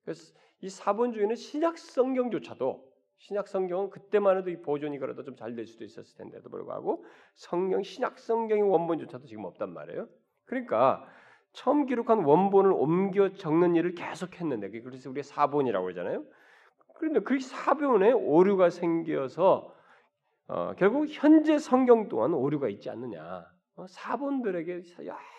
[0.03, 5.55] 그래서 이 사본 중에는 신약 성경조차도 신약 성경은 그때만 해도 이 보존이 그래도 좀 잘
[5.57, 7.05] 될 수도 있었을 텐데도 불구하고
[7.35, 10.09] 성경 신약 성경의 원본조차도 지금 없단 말이에요.
[10.45, 11.07] 그러니까
[11.53, 16.25] 처음 기록한 원본을 옮겨 적는 일을 계속했는데 그래서 우리가 사본이라고 그러잖아요.
[16.97, 19.73] 그런데 그 사본에 오류가 생겨서
[20.47, 23.47] 어, 결국 현재 성경 또한 오류가 있지 않느냐.
[23.77, 24.83] 어, 사본들에게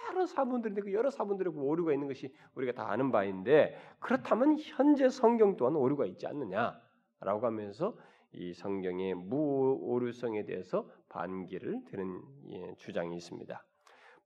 [0.10, 5.10] 여러 사본들인데 그 여러 사본들에 그 오류가 있는 것이 우리가 다 아는 바인데 그렇다면 현재
[5.10, 6.80] 성경 또한 오류가 있지 않느냐.
[7.22, 7.96] 라고 하면서
[8.34, 13.64] 이 성경의 무오류성에 대해서 반기를 드는 예, 주장이 있습니다.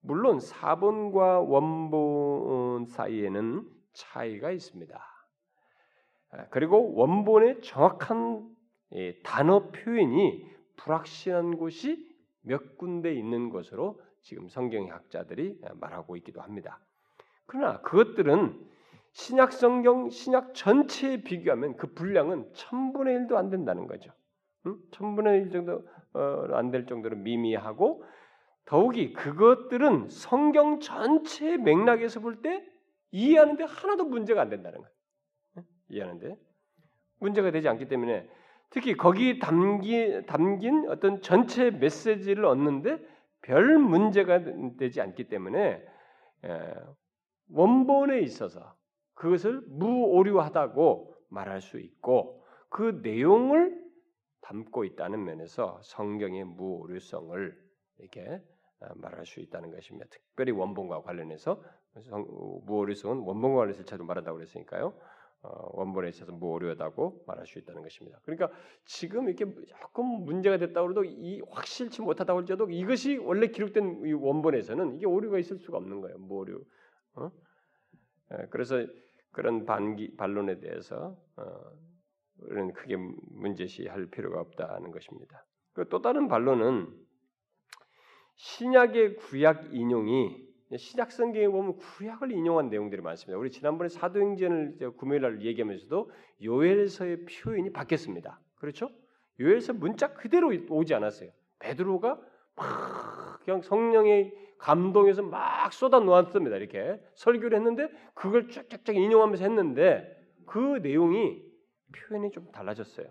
[0.01, 4.99] 물론 사본과 원본 사이에는 차이가 있습니다.
[6.31, 8.55] 아, 그리고 원본의 정확한
[8.93, 12.09] 예, 단어 표현이 불확실한 곳이
[12.41, 16.79] 몇 군데 있는 것으로 지금 성경학자들이 말하고 있기도 합니다.
[17.45, 18.67] 그러나 그것들은
[19.19, 24.11] 신약 성경 신약 전체에 비교하면 그 분량은 천분의 일도 안 된다는 거죠.
[24.91, 28.01] 천분의 일 정도 어, 안될 정도로 미미하고
[28.63, 32.65] 더욱이 그것들은 성경 전체의 맥락에서 볼 때
[33.11, 35.65] 이해하는데 하나도 문제가 안 된다는 거예요.
[35.89, 36.37] 이해하는데
[37.19, 38.29] 문제가 되지 않기 때문에
[38.69, 43.05] 특히 거기 담기, 담긴 어떤 전체 메시지를 얻는데
[43.41, 44.39] 별 문제가
[44.77, 45.83] 되지 않기 때문에
[47.49, 48.78] 원본에 있어서
[49.19, 53.77] 그것을 무오류하다고 말할 수 있고 그 내용을
[54.41, 58.41] 담고 있다는 면에서 성경의 무오류성을 이렇게
[58.79, 60.07] 어, 말할 수 있다는 것입니다.
[60.09, 61.61] 특별히 원본과 관련해서
[62.65, 64.97] 무오류성은 원본과 관련해서 차도 말한다고 그랬으니까요.
[65.41, 68.19] 어, 원본에 있어서 무오류하다고 말할 수 있다는 것입니다.
[68.23, 68.49] 그러니까
[68.85, 74.95] 지금 이렇게 조금 문제가 됐다고 해도 이 확실치 못하다고 할지라도 이것이 원래 기록된 이 원본에서는
[74.95, 76.17] 이게 오류가 있을 수가 없는 거예요.
[76.19, 76.63] 무오류.
[77.15, 77.31] 어?
[78.31, 78.85] 예, 그래서
[79.31, 81.43] 그런 반기, 반론에 대해서 어,
[82.37, 85.45] 우리는 크게 문제시할 필요가 없다는 것입니다.
[85.73, 86.87] 그또 다른 반론은
[88.35, 93.39] 신약의 구약 인용이 신약 성경에 보면 구약을 인용한 내용들이 많습니다.
[93.39, 96.11] 우리 지난번에 사도행전을 금요일 날 얘기하면서도
[96.43, 98.39] 요엘서의 표현이 바뀌었습니다.
[98.55, 98.89] 그렇죠?
[99.39, 101.31] 요엘서 문자 그대로 오지 않았어요.
[101.59, 102.21] 베드로가
[102.55, 106.57] 막 그냥 성령의 감동에서 막 쏟아 놓았습니다.
[106.57, 111.41] 이렇게 설교를 했는데 그걸 쫙쫙쫙 인용하면서 했는데 그 내용이
[111.95, 113.07] 표현이 좀 달라졌어요.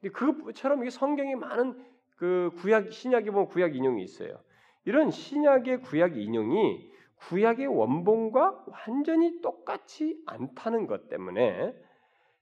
[0.00, 1.82] 근데 그처럼 이게 성경에 많은
[2.16, 4.38] 그 구약 신약에 보면 구약 인용이 있어요.
[4.84, 11.74] 이런 신약의 구약 인용이 구약의 원본과 완전히 똑같이 않다는 것 때문에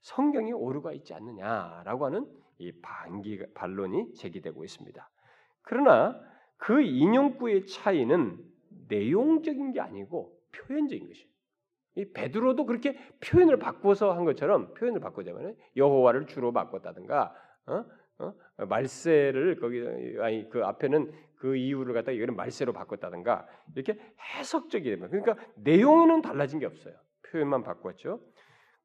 [0.01, 2.27] 성경이 오류가 있지 않느냐라고 하는
[2.59, 5.11] 이 반기 반론이 제기되고 있습니다.
[5.63, 6.21] 그러나
[6.57, 8.39] 그 인용구의 차이는
[8.89, 11.29] 내용적인 게 아니고 표현적인 것이에요.
[11.97, 17.35] 이 베드로도 그렇게 표현을 바꿔서 한 것처럼 표현을 바꾸자면 여호와를 주로 바꿨다든가
[17.67, 17.85] 어?
[18.19, 18.35] 어?
[18.67, 19.85] 말세를 거기
[20.21, 23.99] 아니 그 앞에는 그 이유를 갖다가 이거는 말세로 바꿨다든가 이렇게
[24.39, 26.95] 해석적이 되면 그러니까 내용은 달라진 게 없어요.
[27.31, 28.21] 표현만 바꿨죠.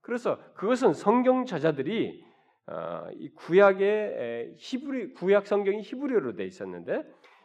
[0.02, 2.24] 그래서 그것은 성경 저자들이
[2.68, 7.04] 어, 이 구약의 히브리 구약 성경이 히브리어로 돼 있었는데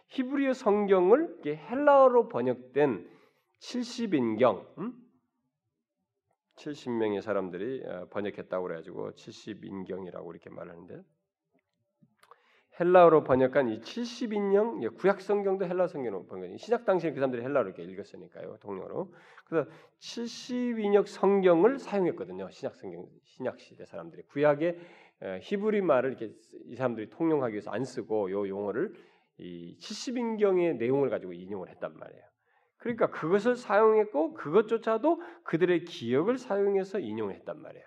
[0.08, 3.08] 히브리어 성경을 헬라어로 번역된
[3.60, 4.92] 70인경 음?
[6.56, 11.02] 70명의 사람들이 어, 번역했다고 그래가지고 70인경이라고 이렇게 말하는데
[12.80, 16.58] 헬라어로 번역한 이 70인형 구약 성경도 헬라 성경으로 번역.
[16.58, 19.14] 신약 당시에 그 사람들이 헬라어로 이렇게 읽었으니까요, 동료로.
[19.44, 22.50] 그래서 70인역 성경을 사용했거든요.
[22.50, 24.78] 신약 성경, 신약 시대 사람들이 구약의
[25.42, 26.34] 히브리 말을 이렇게
[26.64, 28.92] 이 사람들이 통용하기 위해서 안 쓰고 요 용어를
[29.38, 32.22] 이 70인경의 내용을 가지고 인용을 했단 말이에요.
[32.76, 37.84] 그러니까 그것을 사용했고 그것조차도 그들의 기억을 사용해서 인용을 했단 말이에요.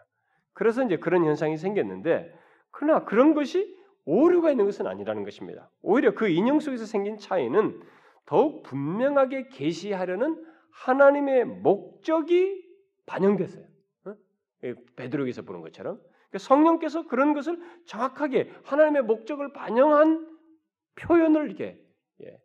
[0.54, 2.34] 그래서 이제 그런 현상이 생겼는데
[2.72, 5.70] 그러나 그런 것이 오류가 있는 것은 아니라는 것입니다.
[5.82, 7.80] 오히려 그 인용 속에서 생긴 차이는
[8.26, 12.66] 더욱 분명하게 계시하려는 하나님의 목적이
[13.06, 13.66] 반영됐어요.
[14.06, 14.16] 어?
[14.96, 15.98] 베드로에서 보는 것처럼
[16.30, 20.27] 그러니까 성령께서 그런 것을 정확하게 하나님의 목적을 반영한
[20.98, 21.80] 표현을 이렇게
[22.24, 22.42] 예,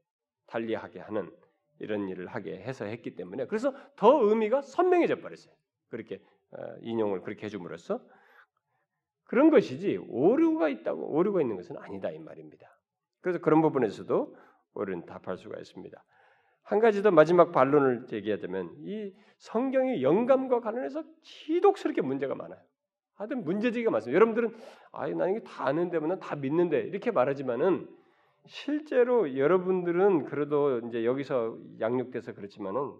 [0.46, 1.30] 달리하게 하는
[1.78, 5.54] 이런 일을 하게 해서 했기 때문에 그래서 더 의미가 선명해져 버렸어요.
[5.88, 6.22] 그렇게
[6.52, 8.00] 어, 인용을 그렇게 해줌으로써
[9.24, 12.66] 그런 것이지 오류가 있다고 오류가 있는 것은 아니다 이 말입니다.
[13.20, 14.36] 그래서 그런 부분에서도
[14.74, 16.04] 오류는 답할 수가 있습니다.
[16.62, 22.60] 한 가지 더 마지막 반론을 제기하자면 이 성경의 영감과 관련해서 지독스럽게 문제가 많아요.
[23.14, 24.14] 하여튼 문제제기가 많습니다.
[24.16, 24.54] 여러분들은
[24.92, 27.88] 아니 나 이게 다 아는데 뭐다 믿는데 이렇게 말하지만은
[28.46, 32.92] 실제로 여러분들은 그래도 이제 여기서 양육돼서 그렇지만은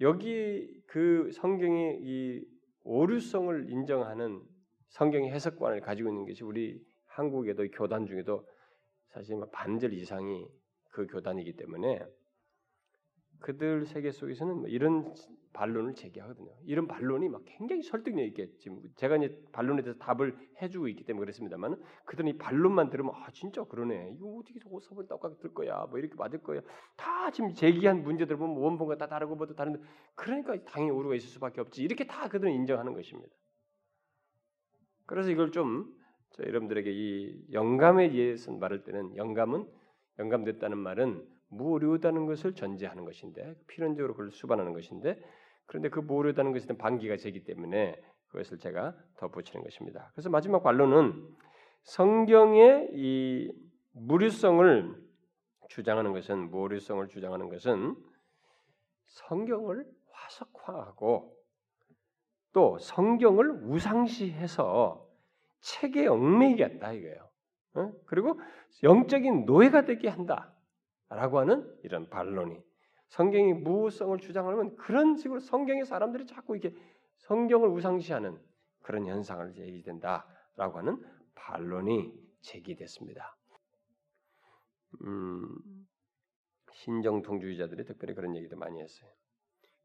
[0.00, 2.44] 여기 그 성경이 이
[2.82, 4.42] 오류성을 인정하는
[4.88, 8.46] 성경의 해석관을 가지고 있는 것이 우리 한국에도 교단 중에도
[9.12, 10.46] 사실 반절 이상이
[10.90, 12.04] 그 교단이기 때문에
[13.44, 15.12] 그들 세계 속에서는 뭐 이런
[15.52, 16.50] 반론을 제기하거든요.
[16.64, 21.26] 이런 반론이 막 굉장히 설득력 있게 지금 제가 이제 반론에 대해서 답을 해주고 있기 때문에
[21.26, 24.14] 그렇습니다만 그들은 이 반론만 들으면 아 진짜 그러네.
[24.16, 25.84] 이거 어떻게 오사본 똑같이 들 거야.
[25.90, 26.62] 뭐 이렇게 맞을 거야.
[26.96, 29.78] 다 지금 제기한 문제들 보면 원본과 다 다르고 뭐도 다른데
[30.14, 31.82] 그러니까 당연히 오류가 있을 수밖에 없지.
[31.82, 33.30] 이렇게 다 그들은 인정하는 것입니다.
[35.04, 35.94] 그래서 이걸 좀
[36.38, 39.68] 여러분들에게 이 영감에 의해서 말할 때는 영감은
[40.18, 45.20] 영감됐다는 말은 무료다는 것을 전제하는 것인데 필연적으로 그걸 수반하는 것인데
[45.66, 50.10] 그런데 그 무료다는 것은 반기가 되기 때문에 그것을 제가 덧붙이는 것입니다.
[50.14, 51.28] 그래서 마지막 반론은
[51.84, 53.52] 성경의 이
[53.92, 55.04] 무료성을
[55.68, 57.96] 주장하는 것은 무료성을 주장하는 것은
[59.06, 61.36] 성경을 화석화하고
[62.52, 65.06] 또 성경을 우상시해서
[65.60, 67.28] 책에 얽매이겠다 이거예요.
[67.74, 67.92] 어?
[68.06, 68.40] 그리고
[68.82, 70.53] 영적인 노예가 되게 한다
[71.08, 72.60] 라고 하는 이런 반론이
[73.08, 76.76] 성경이 무성을 주장하면 그런 식으로 성경의 사람들이 자꾸 이렇게
[77.18, 78.38] 성경을 우상시하는
[78.82, 81.02] 그런 현상을 제기된다라고 하는
[81.34, 83.36] 반론이 제기됐습니다.
[85.02, 85.56] 음,
[86.72, 89.10] 신정통주의자들이 특별히 그런 얘기도 많이 했어요.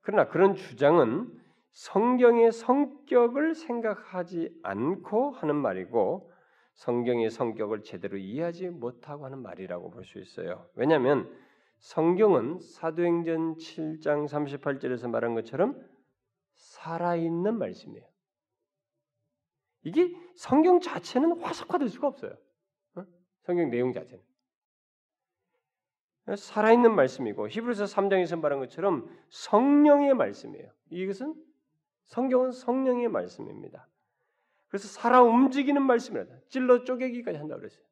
[0.01, 1.31] 그러나 그런 주장은
[1.71, 6.31] 성경의 성격을 생각하지 않고 하는 말이고
[6.79, 10.65] 성경의 성격을 제대로 이해하지 못하고 하는 말이라고 볼 수 있어요.
[10.75, 11.29] 왜냐하면
[11.79, 15.77] 성경은 사도행전 7장 38절에서 말한 것처럼
[16.55, 18.07] 살아있는 말씀이에요.
[19.83, 22.37] 이게 성경 자체는 화석화될 수가 없어요.
[22.95, 23.05] 어?
[23.41, 24.23] 성경 내용 자체는.
[26.37, 30.71] 살아있는 말씀이고 히브리서 3장에서 말한 것처럼 성령의 말씀이에요.
[30.91, 31.35] 이것은
[32.05, 33.89] 성경은 성령의 말씀입니다.
[34.69, 36.33] 그래서 살아 움직이는 말씀이다.
[36.49, 37.83] 찔러 쪼개기까지 한다고 그랬어요.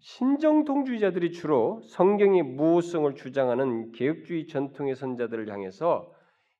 [0.00, 6.12] 신정통주의자들이 주로 성경의 무호성을 주장하는 개혁주의 전통의 선자들을 향해서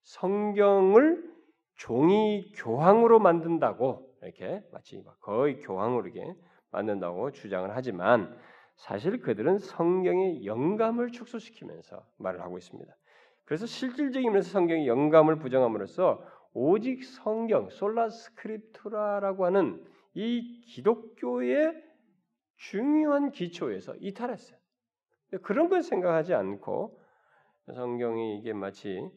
[0.04, 1.32] 성경을
[1.74, 6.24] 종이 교황으로 만든다고 이렇게 마치 거의 교황으로 이렇게
[6.70, 8.38] 만든다고 주장을 하지만
[8.76, 12.94] 사실 그들은 성경의 영감을 축소시키면서 말을 하고 있습니다.
[13.44, 16.24] 그래서 실질적인 면에서 성경의 영감을 부정함으로써
[16.54, 19.84] 오직 성경 솔라 스크립투라라고 하는
[20.14, 21.82] 이 기독교의
[22.56, 24.58] 중요한 기초에서 이탈했어요.
[25.42, 26.98] 그런 걸 생각하지 않고
[27.74, 29.08] 성경이 이게 마치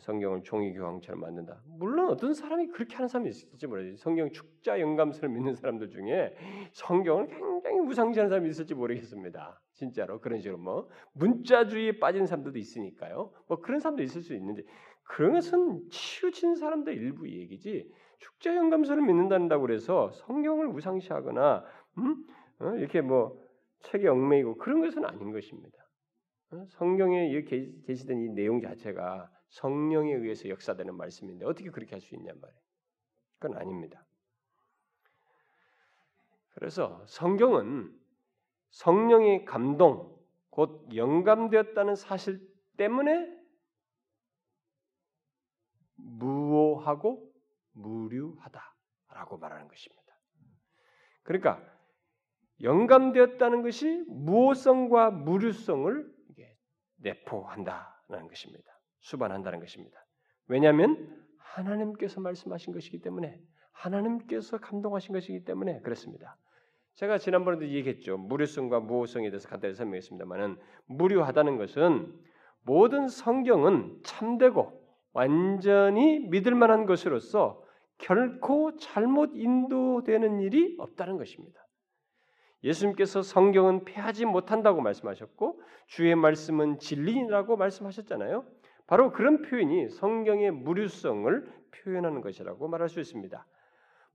[0.00, 1.62] 성경을 종이 교황처럼 만든다.
[1.66, 3.96] 물론 어떤 사람이 그렇게 하는 사람이 있을지 모르지.
[3.96, 6.34] 성경 축자 영감서를 믿는 사람들 중에
[6.72, 9.60] 성경을 굉장히 우상시하는 사람이 있을지 모르겠습니다.
[9.74, 13.32] 진짜로 그런 식으로 뭐 문자주의에 빠진 사람들도 있으니까요.
[13.46, 14.62] 뭐 그런 사람도 있을 수 있는데
[15.04, 17.90] 그런 것은 치우친 사람들 일부 얘기지.
[18.18, 21.64] 축자 영감서를 믿는다고 그래서 성경을 우상시하거나
[21.98, 22.26] 음?
[22.60, 22.74] 어?
[22.76, 23.38] 이렇게 뭐
[23.80, 25.76] 책에 얽매이고 그런 것은 아닌 것입니다.
[26.52, 26.64] 어?
[26.68, 32.40] 성경에 이렇게 게시된 이 내용 자체가 성령에 의해서 역사되는 말씀인데 어떻게 그렇게 할 수 있냔
[32.40, 32.60] 말이에요.
[33.38, 34.04] 그건 아닙니다.
[36.54, 37.92] 그래서 성경은
[38.70, 40.16] 성령의 감동,
[40.50, 42.40] 곧 영감되었다는 사실
[42.76, 43.33] 때문에
[46.18, 47.32] 무오하고
[47.72, 50.04] 무류하다라고 말하는 것입니다.
[51.22, 51.62] 그러니까
[52.62, 56.14] 영감되었다는 것이 무오성과 무류성을
[56.96, 58.64] 내포한다는 것입니다.
[59.00, 59.98] 수반한다는 것입니다.
[60.46, 63.40] 왜냐하면 하나님께서 말씀하신 것이기 때문에
[63.72, 66.36] 하나님께서 감동하신 것이기 때문에 그렇습니다.
[66.94, 68.16] 제가 지난번에도 얘기했죠.
[68.16, 70.56] 무료성과 무호성에 대해서 간단히 설명했습니다만은
[70.86, 72.20] 무료하다는 것은
[72.62, 74.83] 모든 성경은 참되고
[75.14, 77.62] 완전히 믿을 만한 것으로서
[77.98, 81.64] 결코 잘못 인도되는 일이 없다는 것입니다.
[82.64, 88.44] 예수님께서 성경은 폐하지 못한다고 말씀하셨고 주의 말씀은 진리라고 말씀하셨잖아요.
[88.86, 93.46] 바로 그런 표현이 성경의 무료성을 표현하는 것이라고 말할 수 있습니다.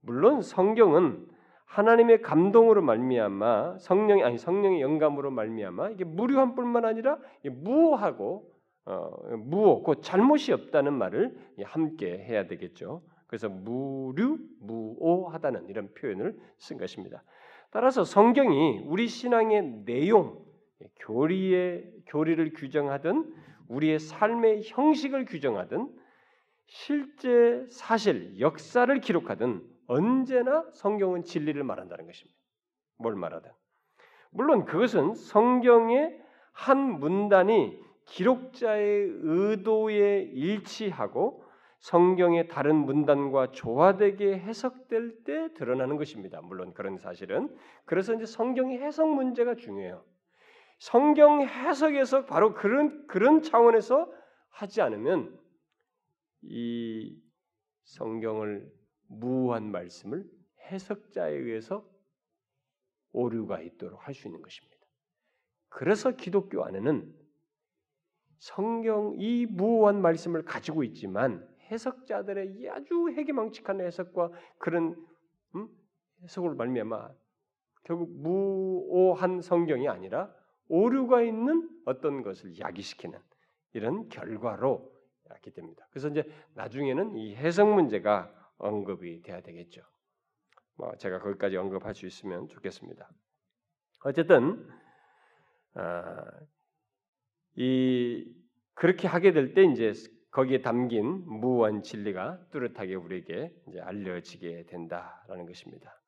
[0.02, 1.28] 물론 성경은
[1.66, 8.52] 하나님의 감동으로 말미암아 성령이 아니 성령의 영감으로 말미암아 이게 무료한 뿐만 아니라 무오하고
[8.90, 13.04] 어, 곧 잘못이 없다는 말을 함께 해야 되겠죠.
[13.28, 17.24] 그래서 무류 무오하다는 이런 표현을 쓴 것입니다.
[17.70, 20.44] 따라서 성경이 우리 신앙의 내용,
[21.02, 23.32] 교리의 교리를 규정하든
[23.68, 25.88] 우리의 삶의 형식을 규정하든
[26.66, 32.40] 실제 사실, 역사를 기록하든 언제나 성경은 진리를 말한다는 것입니다.
[32.98, 33.52] 뭘 말하든.
[34.32, 36.20] 물론 그것은 성경의
[36.52, 41.44] 한 문단이 기록자의 의도에 일치하고
[41.80, 46.42] 성경의 다른 문단과 조화되게 해석될 때 드러나는 것입니다.
[46.42, 47.56] 물론 그런 사실은
[47.86, 50.04] 그래서 이제 성경의 해석 문제가 중요해요.
[50.80, 54.12] 성경 해석에서 바로 그런 그런 차원에서
[54.50, 55.38] 하지 않으면
[56.42, 57.18] 이
[57.84, 58.72] 성경을
[59.08, 60.26] 무한 말씀을
[60.72, 61.86] 해석자에 의해서
[63.12, 64.78] 오류가 있도록 할 수 있는 것입니다.
[65.70, 67.19] 그래서 기독교 안에는
[68.40, 74.96] 성경 이 무한 말씀을 가지고 있지만 해석자들의 아주 해기망측한 해석과 그런
[75.56, 75.70] 음?
[76.24, 77.12] 해석으로 말미암아
[77.84, 80.34] 결국 무오한 성경이 아니라
[80.68, 83.20] 오류가 있는 어떤 것을 야기시키는
[83.74, 84.92] 이런 결과로
[85.30, 85.88] 였기 됩니다.
[85.92, 86.24] 그래서 이제
[86.56, 89.82] 나중에는 이 해석 문제가 언급이 돼야 되겠죠.
[90.76, 93.10] 뭐 제가 거기까지 언급할 수 있으면 좋겠습니다.
[94.06, 94.68] 어쨌든
[95.74, 96.26] 아,
[97.60, 98.26] 이
[98.74, 99.92] 그렇게 하게 될 때 이제
[100.32, 106.00] 거기에 담긴 무한 진리가 뚜렷하게 우리에게 이제 알려지게 된다라는 것입니다.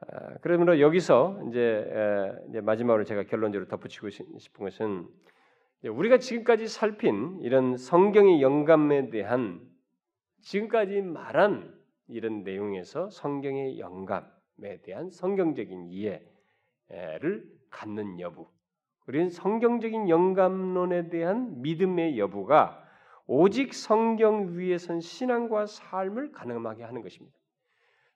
[0.00, 1.84] 아, 그러므로 여기서 이제,
[2.48, 5.06] 이제 마지막으로 제가 결론적으로 덧붙이고 싶은 것은
[5.84, 9.60] 우리가 지금까지 살핀 이런 성경의 영감에 대한
[10.40, 11.78] 지금까지 말한
[12.08, 18.48] 이런 내용에서 성경의 영감에 대한 성경적인 이해를 갖는 여부,
[19.10, 22.80] 우리는 성경적인 영감론에 대한 믿음의 여부가
[23.26, 27.36] 오직 성경 위에 선 신앙과 삶을 가능하게 하는 것입니다.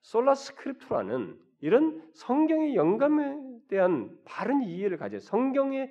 [0.02, 5.90] Sola Scriptura는 이런 성경의 영감에 대한 바른 이해를 가져 성경의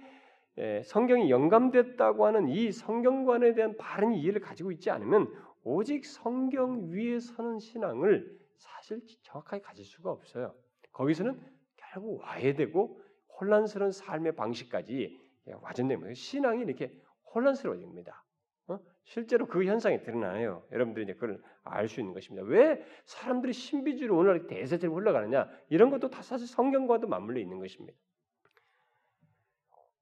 [0.86, 5.28] 성경이 영감됐다고 하는 이 성경관에 대한 바른 이해를 가지고 있지 않으면
[5.66, 10.56] 오직 성경 위에 서는 신앙을 사실 정확하게 가질 수가 없어요.
[10.93, 11.41] 거기서는
[11.76, 13.03] 결국 와해되고
[13.40, 15.20] 혼란스러운 삶의 방식까지
[15.62, 16.92] 와전되면 신앙이 이렇게
[17.34, 18.24] 혼란스러워집니다.
[18.68, 18.80] 어?
[19.04, 20.66] 실제로 그 현상이 드러나요.
[20.72, 22.46] 여러분들이 이제 그걸 알 수 있는 것입니다.
[22.48, 25.50] 왜 사람들이 신비주의로 오늘 대세처럼 흘러가느냐?
[25.70, 27.98] 이런 것도 다 사실 성경과도 맞물려 있는 것입니다.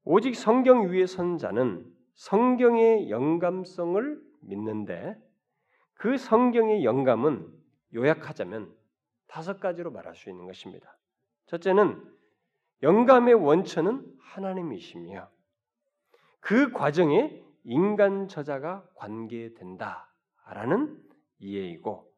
[0.04, 5.16] 오직 성경 위에 선 자는 성경의 영감성을 믿는데
[5.94, 7.48] 그 성경의 영감은
[7.94, 8.76] 요약하자면
[9.28, 10.98] 다섯 가지로 말할 수 있는 것입니다.
[11.46, 12.02] 첫째는
[12.84, 15.30] 영감의 원천은 하나님이시며
[16.40, 21.00] 그 과정에 인간 저자가 관계된다라는
[21.40, 22.12] 이해이고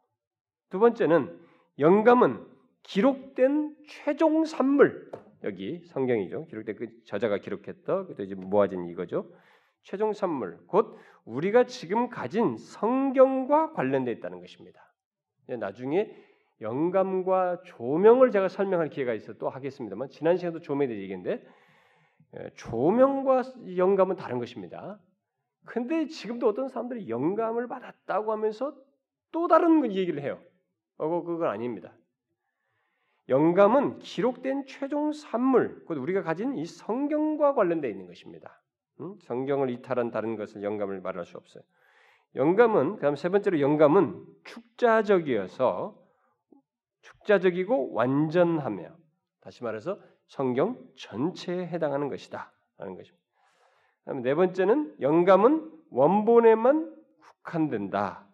[0.70, 1.40] 두 번째는
[1.80, 2.46] 영감은
[2.84, 5.12] 기록된 최종 산물
[5.44, 6.46] 여기 성경이죠.
[6.46, 9.30] 기록된 그 저자가 기록했던 그때 이제 모아진 이거죠.
[9.84, 14.94] 최종 산물 곧 우리가 지금 가진 성경과 관련되어 있다는 것입니다.
[15.48, 16.16] 나중에
[16.62, 21.46] 영감과 조명을 제가 설명할 기회가 있어 또 하겠습니다만 지난 시간도 조명에 대해 얘기했는데
[22.56, 23.44] 조명과
[23.78, 25.00] 영감은 다른 것입니다.
[25.66, 28.76] 근데 지금도 어떤 사람들이 영감을 받았다고 하면서
[29.32, 30.40] 또 다른 얘기를 해요.
[30.98, 31.94] 어, 그건 아닙니다.
[33.30, 38.62] 영감은 기록된 최종 산물, 곧 우리가 가진 이 성경과 관련되어 있는 것입니다.
[39.00, 39.18] 음?
[39.22, 41.64] 성경을 이탈한 다른 것을 영감을 말할 수 없어요.
[42.36, 46.03] 영감은 그 다음 세 번째로 영감은 축자적이어서
[47.04, 48.96] 축자적이고 완전하며
[49.42, 53.24] 다시 말해서 성경 전체에 해당하는 것이다 라는 것입니다.
[54.00, 58.28] 그다음 네 번째는 영감은 원본에만 국한된다.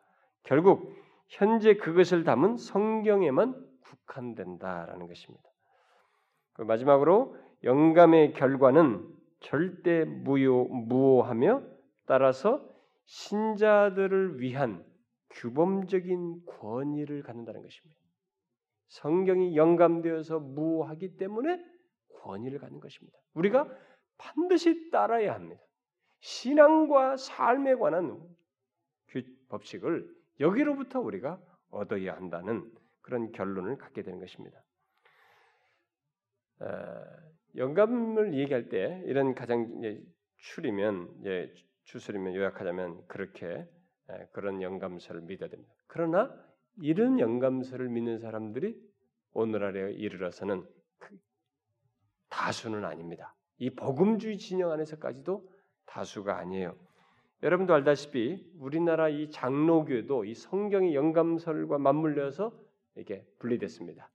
[0.43, 0.95] 결국
[1.27, 5.43] 현재 그것을 담은 성경에만 국한된다라는 것입니다.
[6.57, 9.07] 마지막으로 영감의 결과는
[9.39, 11.63] 절대 무효 무오하며
[12.05, 12.67] 따라서
[13.05, 14.85] 신자들을 위한
[15.31, 17.98] 규범적인 권위를 갖는다는 것입니다.
[18.89, 21.63] 성경이 영감되어서 무하기 때문에
[22.21, 23.17] 권위를 갖는 것입니다.
[23.33, 23.67] 우리가
[24.17, 25.61] 반드시 따라야 합니다.
[26.19, 28.21] 신앙과 삶에 관한
[29.47, 30.07] 법칙을
[30.39, 32.69] 여기로부터 우리가 얻어야 한다는
[33.01, 34.61] 그런 결론을 갖게 되는 것입니다.
[36.59, 37.03] 어,
[37.55, 39.81] 영감을 얘기할 때 이런 가장
[40.37, 41.23] 추리면
[41.83, 43.67] 추스리면 요약하자면 그렇게
[44.31, 45.73] 그런 영감서를 믿어야 됩니다.
[45.87, 46.48] 그러나
[46.81, 48.75] 이런 영감서를 믿는 사람들이
[49.33, 50.65] 오늘날에 이르러서는
[50.97, 51.17] 그
[52.29, 53.35] 다수는 아닙니다.
[53.57, 55.47] 이 복음주의 진영 안에서까지도
[55.85, 56.75] 다수가 아니에요.
[57.43, 62.51] 여러분도 알다시피 우리나라 이 장로교도 이 성경의 영감설과 맞물려서
[62.95, 64.09] 이렇게 분리됐습니다.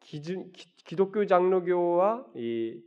[0.00, 2.80] 기준, 기, 독교 장로교와 이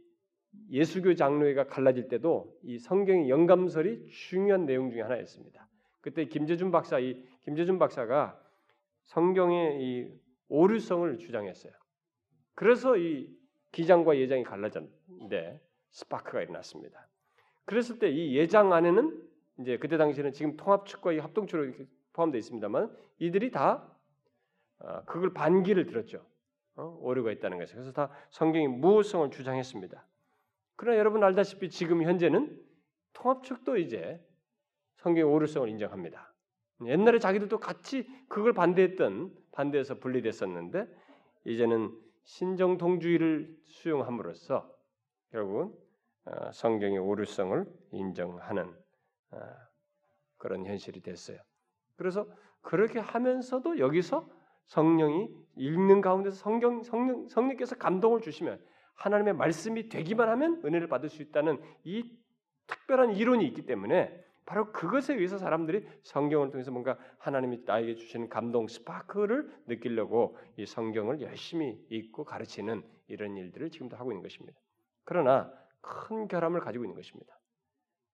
[0.71, 5.67] 예수교 장로회가 갈라질 때도 이 성경의 영감설이 중요한 내용 중에 하나였습니다.
[6.01, 8.39] 그때 김재준 박사 이 김재준 박사가
[9.09, 10.13] 성경의 이
[10.49, 11.73] 오류성을 주장했어요.
[12.53, 13.27] 그래서 이
[13.71, 17.07] 기장과 예장이 갈라졌는데 스파크가 일어났습니다.
[17.65, 19.29] 그랬을 때 이 예장 안에는
[19.59, 23.87] 이제 그때 당시에는 지금 통합 측과 이 합동 측으로 이렇게 포함되어 있습니다만 이들이 다
[24.79, 26.25] 어, 그걸 반기를 들었죠.
[26.75, 26.97] 어?
[27.01, 27.75] 오류가 있다는 것을.
[27.75, 30.05] 그래서 다 성경이 무호성을 주장했습니다.
[30.75, 32.57] 그러나 여러분 알다시피 지금 현재는
[33.13, 34.23] 통합 측도 이제
[34.97, 36.28] 성경의 오류성을 인정합니다.
[36.85, 40.87] 옛날에 자기들도 같이 그걸 반대했던 반대해서 분리됐었는데
[41.45, 41.91] 이제는
[42.23, 44.69] 신정통주의를 수용함으로써
[45.31, 45.73] 결국은
[46.25, 48.73] 어, 성경의 오류성을 인정하는
[49.31, 49.39] 어,
[50.37, 51.39] 그런 현실이 됐어요.
[51.95, 52.27] 그래서
[52.61, 54.29] 그렇게 하면서도 여기서
[54.65, 58.63] 성령이 읽는 가운데서 성경 성령 성령께서 감동을 주시면
[58.93, 62.17] 하나님의 말씀이 되기만 하면 은혜를 받을 수 있다는 이
[62.67, 68.67] 특별한 이론이 있기 때문에 바로 그것에 의해서 사람들이 성경을 통해서 뭔가 하나님이 나에게 주시는 감동
[68.67, 74.59] 스파크를 느끼려고 이 성경을 열심히 읽고 가르치는 이런 일들을 지금도 하고 있는 것입니다.
[75.03, 77.39] 그러나 큰 결함을 가지고 있는 것입니다.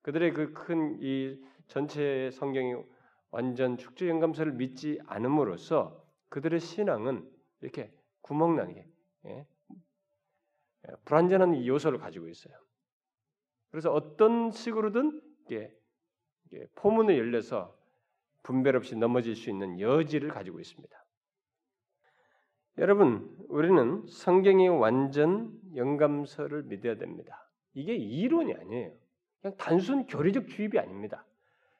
[0.01, 2.83] 그들의 그 큰 이 전체 성경이
[3.31, 7.31] 완전 축제 영감서를 믿지 않음으로써 그들의 신앙은
[7.61, 8.85] 이렇게 구멍나게
[9.27, 9.47] 예?
[9.69, 12.53] 예 불완전한 요소를 가지고 있어요.
[13.71, 15.73] 그래서 어떤 식으로든 이게
[16.75, 17.75] 포문을 열려서
[18.43, 21.05] 분별 없이 넘어질 수 있는 여지를 가지고 있습니다.
[22.77, 27.49] 여러분, 우리는 성경의 완전 영감서를 믿어야 됩니다.
[27.73, 28.91] 이게 이론이 아니에요.
[29.41, 31.25] 그냥 단순 교리적 주입이 아닙니다.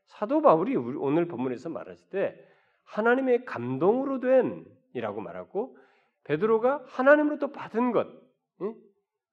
[0.05, 2.47] 사도 바울이 오늘 본문에서 말했을 때
[2.83, 5.77] 하나님의 감동으로 된이라고 말하고
[6.23, 8.07] 베드로가 하나님으로부터 받은 것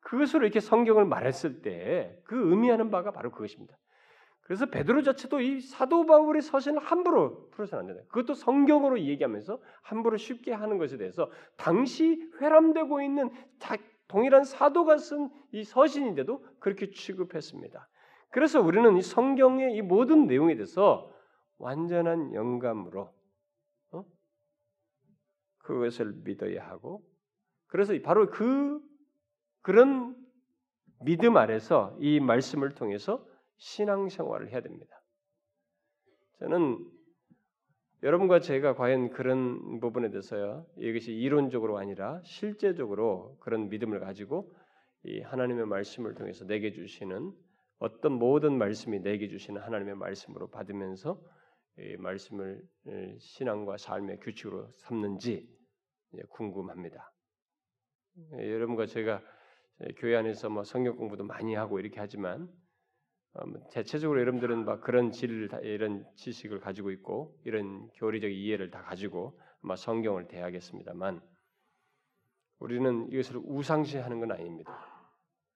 [0.01, 3.77] 그것으로 이렇게 성경을 말했을 때 그 의미하는 바가 바로 그것입니다.
[4.53, 8.03] 그래서 베드로 자체도 이 사도 바울의 서신을 함부로 풀어서는 안 된다.
[8.11, 13.31] 그것도 성경으로 얘기하면서 함부로 쉽게 하는 것에 대해서 당시 회람되고 있는
[14.09, 17.89] 동일한 사도가 쓴 이 서신인데도 그렇게 취급했습니다.
[18.29, 21.11] 그래서 우리는 이 성경의 이 모든 내용에 대해서
[21.57, 23.11] 완전한 영감으로
[23.93, 24.05] 어?
[25.61, 27.03] 그것을 믿어야 하고
[27.69, 28.83] 그래서 바로 그
[29.63, 30.15] 그런
[31.01, 33.32] 믿음 아래서 이 말씀을 통해서
[33.63, 35.01] 신앙생활을 해야 됩니다.
[36.41, 36.85] 저는
[38.03, 44.53] 여러분과 제가 과연 그런 부분에 대해서요 이것이 이론적으로 아니라 실제적으로 그런 믿음을 가지고
[45.05, 47.33] 이 하나님의 말씀을 통해서 내게 주시는
[47.79, 51.21] 어떤 모든 말씀이 내게 주시는 하나님의 말씀으로 받으면서
[51.79, 52.63] 이 말씀을
[53.21, 55.49] 신앙과 삶의 규칙으로 삼는지
[56.31, 57.13] 궁금합니다.
[58.33, 59.23] 여러분과 제가
[59.99, 62.49] 교회 안에서 뭐 성경 공부도 많이 하고 이렇게 하지만
[63.71, 69.75] 대체적으로 여러분들은 막 그런 질 이런 지식을 가지고 있고 이런 교리적 이해를 다 가지고 아마
[69.77, 71.21] 성경을 대하겠습니다만
[72.59, 74.87] 우리는 이것을 우상시하는 건 아닙니다.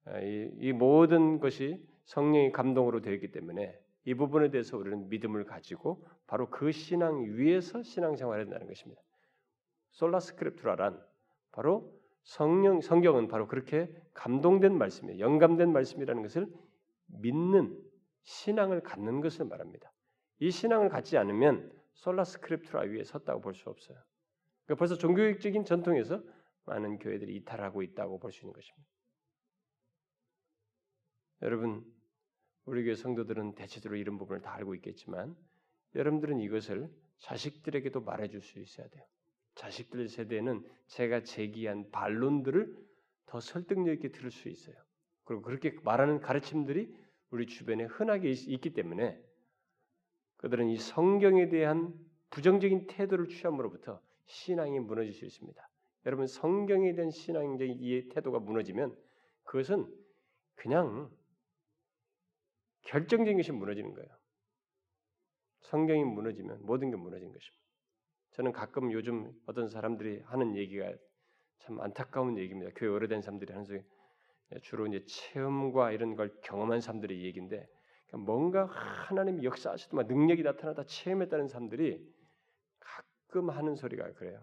[0.07, 5.45] 아, 이, 이 모든 것이 성령의 감동으로 되어 있기 때문에 이 부분에 대해서 우리는 믿음을
[5.45, 9.03] 가지고 바로 그 신앙 위에서 신앙생활을 한다는 것입니다.
[9.91, 11.01] 솔라스크립투라란
[11.53, 11.93] 바로
[12.23, 15.21] 성령 성경은 바로 그렇게 감동된 말씀이에요.
[15.21, 16.49] 영감된 말씀이라는 것을
[17.07, 17.81] 믿는
[18.23, 19.93] 신앙을 갖는 것을 말합니다.
[20.39, 23.99] 이 신앙을 갖지 않으면 솔라 스크립투라 위에 섰다고 볼 수 없어요.
[24.65, 26.23] 그러니까 벌써 종교적인 전통에서
[26.65, 28.89] 많은 교회들이 이탈하고 있다고 볼 수 있는 것입니다.
[31.43, 31.85] 여러분,
[32.65, 35.37] 우리 교회 성도들은 대체적으로 이런 부분을 다 알고 있겠지만
[35.95, 39.05] 여러분들은 이것을 자식들에게도 말해줄 수 있어야 돼요.
[39.55, 42.77] 자식들 세대는 제가 제기한 반론들을
[43.27, 44.77] 더 설득력 있게 들을 수 있어요.
[45.27, 46.97] 그리고 그렇게 말하는 가르침들이
[47.31, 49.21] 우리 주변에 흔하게 있, 기 때문에
[50.39, 51.93] 그들은 이 성경에 대한
[52.31, 55.69] 부정적인 태도를 취함으로부터 신앙이 무너질 수 있습니다.
[56.07, 58.97] 여러분 성경에 대한 신앙적인 이 태도가 무너지면
[59.43, 59.93] 그것은
[60.55, 61.11] 그냥
[62.83, 64.09] 결정적인 것이 무너지는 거예요.
[65.63, 67.67] 성경이 무너지면 모든 게 무너지는 것입니다.
[68.31, 70.95] 저는 가끔 요즘 어떤 사람들이 하는 얘기가
[71.59, 72.71] 참 안타까운 얘기입니다.
[72.77, 73.83] 교회 오래된 사람들이 하는 소리
[74.63, 77.69] 주로 이제 체험과 이런 걸 경험한 사람들의 얘기인데
[78.13, 82.15] 뭔가 하나님이 역사하시더만 능력이 나타나다 체험했다는 사람들이
[82.79, 84.43] 가끔 하는 소리가 그래요.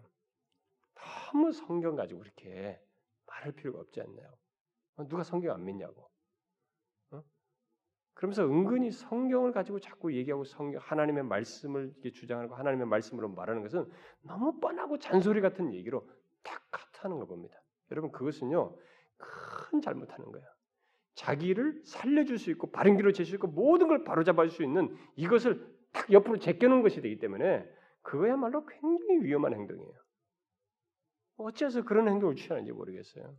[0.94, 2.80] 너무 성경 가지고 그렇게
[3.26, 4.36] 말할 필요가 없지 않나요?
[5.08, 6.08] 누가 성경 안 믿냐고.
[8.12, 13.90] 그러면서 은근히 성경을 가지고 자꾸 얘기하고 성경 하나님의 말씀을 주장하고 하나님의 말씀으로 말하는 것은
[14.22, 16.08] 너무 뻔하고 잔소리 같은 얘기로
[16.44, 16.62] 탁
[17.04, 17.60] 하는 걸 봅니다.
[17.90, 18.76] 여러분 그것은요
[19.18, 20.42] 큰 잘못하는 거야.
[21.14, 26.10] 자기를 살려줄 수 있고 바른 길로 제수 있고 모든 걸 바로잡을 수 있는 이것을 탁
[26.12, 27.64] 옆으로 제껴놓은 것이 되기 때문에
[28.02, 29.92] 그거야말로 굉장히 위험한 행동이에요.
[31.36, 33.34] 어째서 그런 행동을 취하는지 모르겠어요.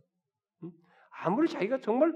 [1.10, 2.14] 아무리 자기가 정말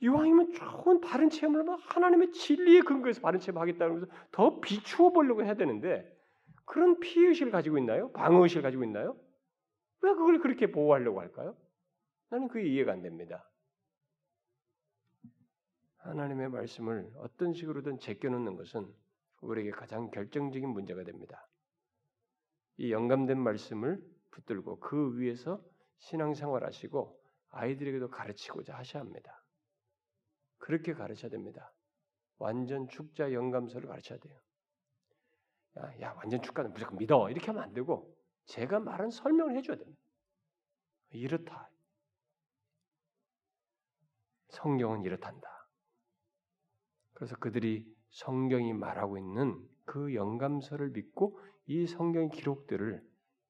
[0.00, 5.54] 이왕이면 좋은 바른 체험을 하면 하나님의 진리의 근거에서 바른 체험하겠다는 것을 더 비추어 보려고 해야
[5.54, 6.10] 되는데
[6.64, 8.10] 그런 피의식을 가지고 있나요?
[8.12, 9.16] 방어의식을 가지고 있나요?
[10.00, 11.56] 왜 그걸 그렇게 보호하려고 할까요?
[12.32, 13.46] 나는 그게 이해가 안 됩니다.
[15.98, 18.90] 하나님의 말씀을 어떤 식으로든 제껴놓는 것은
[19.42, 21.46] 우리에게 가장 결정적인 문제가 됩니다.
[22.78, 25.62] 이 영감된 말씀을 붙들고 그 위에서
[25.98, 29.44] 신앙생활 하시고 아이들에게도 가르치고자 하셔야 합니다.
[30.56, 31.70] 그렇게 가르쳐야 됩니다.
[32.38, 34.40] 완전 축자 영감서를 가르쳐야 돼요.
[35.78, 37.28] 야, 야, 완전 축가는 무조건 믿어.
[37.28, 40.00] 이렇게 하면 안 되고 제가 말한 설명을 해줘야 됩니다.
[41.10, 41.68] 이렇다.
[44.52, 45.48] 성경은 이렇단다.
[47.14, 53.02] 그래서 그들이 성경이 말하고 있는 그 영감서를 믿고 이 성경 기록들을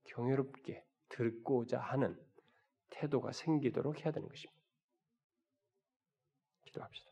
[0.04, 2.18] 경외롭게 듣고자 하는
[2.90, 4.62] 태도가 생기도록 해야 되는 것입니다.
[6.64, 7.10] 기도합시다.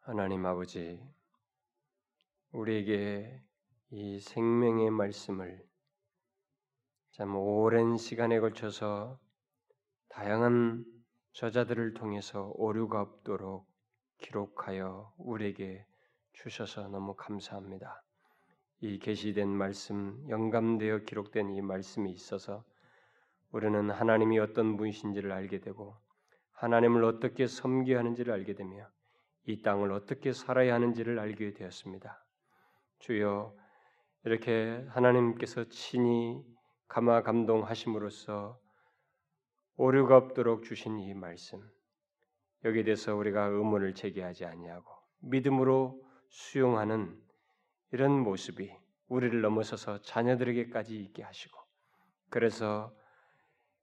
[0.00, 1.00] 하나님 아버지,
[2.52, 3.42] 우리에게
[3.90, 5.64] 이 생명의 말씀을
[7.12, 9.18] 참 오랜 시간에 걸쳐서
[10.08, 10.91] 다양한
[11.32, 13.66] 저자들을 통해서 오류가 없도록
[14.18, 15.86] 기록하여 우리에게
[16.32, 18.02] 주셔서 너무 감사합니다.
[18.80, 22.64] 이 계시된 말씀, 영감되어 기록된 이 말씀이 있어서
[23.50, 25.96] 우리는 하나님이 어떤 분이신지를 알게 되고
[26.52, 28.86] 하나님을 어떻게 섬겨야 하는지를 알게 되며
[29.46, 32.24] 이 땅을 어떻게 살아야 하는지를 알게 되었습니다.
[32.98, 33.54] 주여
[34.24, 36.44] 이렇게 하나님께서 친히
[36.88, 38.60] 감화 감동하심으로써
[39.76, 41.62] 오류가 없도록 주신 이 말씀
[42.64, 44.90] 여기에 대해서 우리가 의문을 제기하지 아니하고
[45.20, 47.18] 믿음으로 수용하는
[47.90, 48.70] 이런 모습이
[49.08, 51.58] 우리를 넘어서서 자녀들에게까지 있게 하시고
[52.28, 52.94] 그래서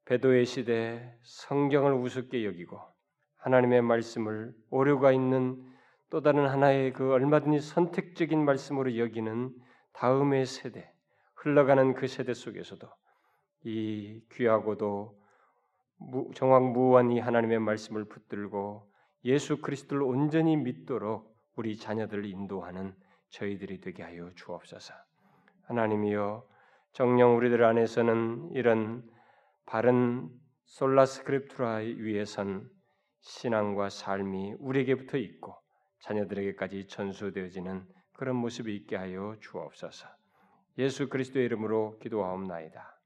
[0.06, 2.80] 배도의 시대에 성경을 우습게 여기고
[3.38, 5.64] 하나님의 말씀을 오류가 있는
[6.10, 9.56] 또 다른 하나의 그 얼마든지 선택적인 말씀으로 여기는
[9.94, 10.92] 다음의 세대,
[11.36, 12.88] 흘러가는 그 세대 속에서도
[13.66, 15.19] 이 귀하고도
[16.34, 18.90] 정확무한 이 하나님의 말씀을 붙들고
[19.26, 22.96] 예수 그리스도를 온전히 믿도록 우리 자녀들을 인도하는
[23.30, 24.94] 저희들이 되게 하여 주옵소서.
[25.64, 26.48] 하나님이여
[26.94, 29.04] 정령 우리들 안에서는 이런
[29.66, 30.30] 바른
[30.66, 32.70] 솔라스크립투라 위에선
[33.22, 35.56] 신앙과 삶이 우리에게부터 있고
[36.00, 40.08] 자녀들에게까지 전수되어지는 그런 모습이 있게 하여 주옵소서.
[40.78, 42.99] 예수 그리스도의 이름으로 기도하옵나이다.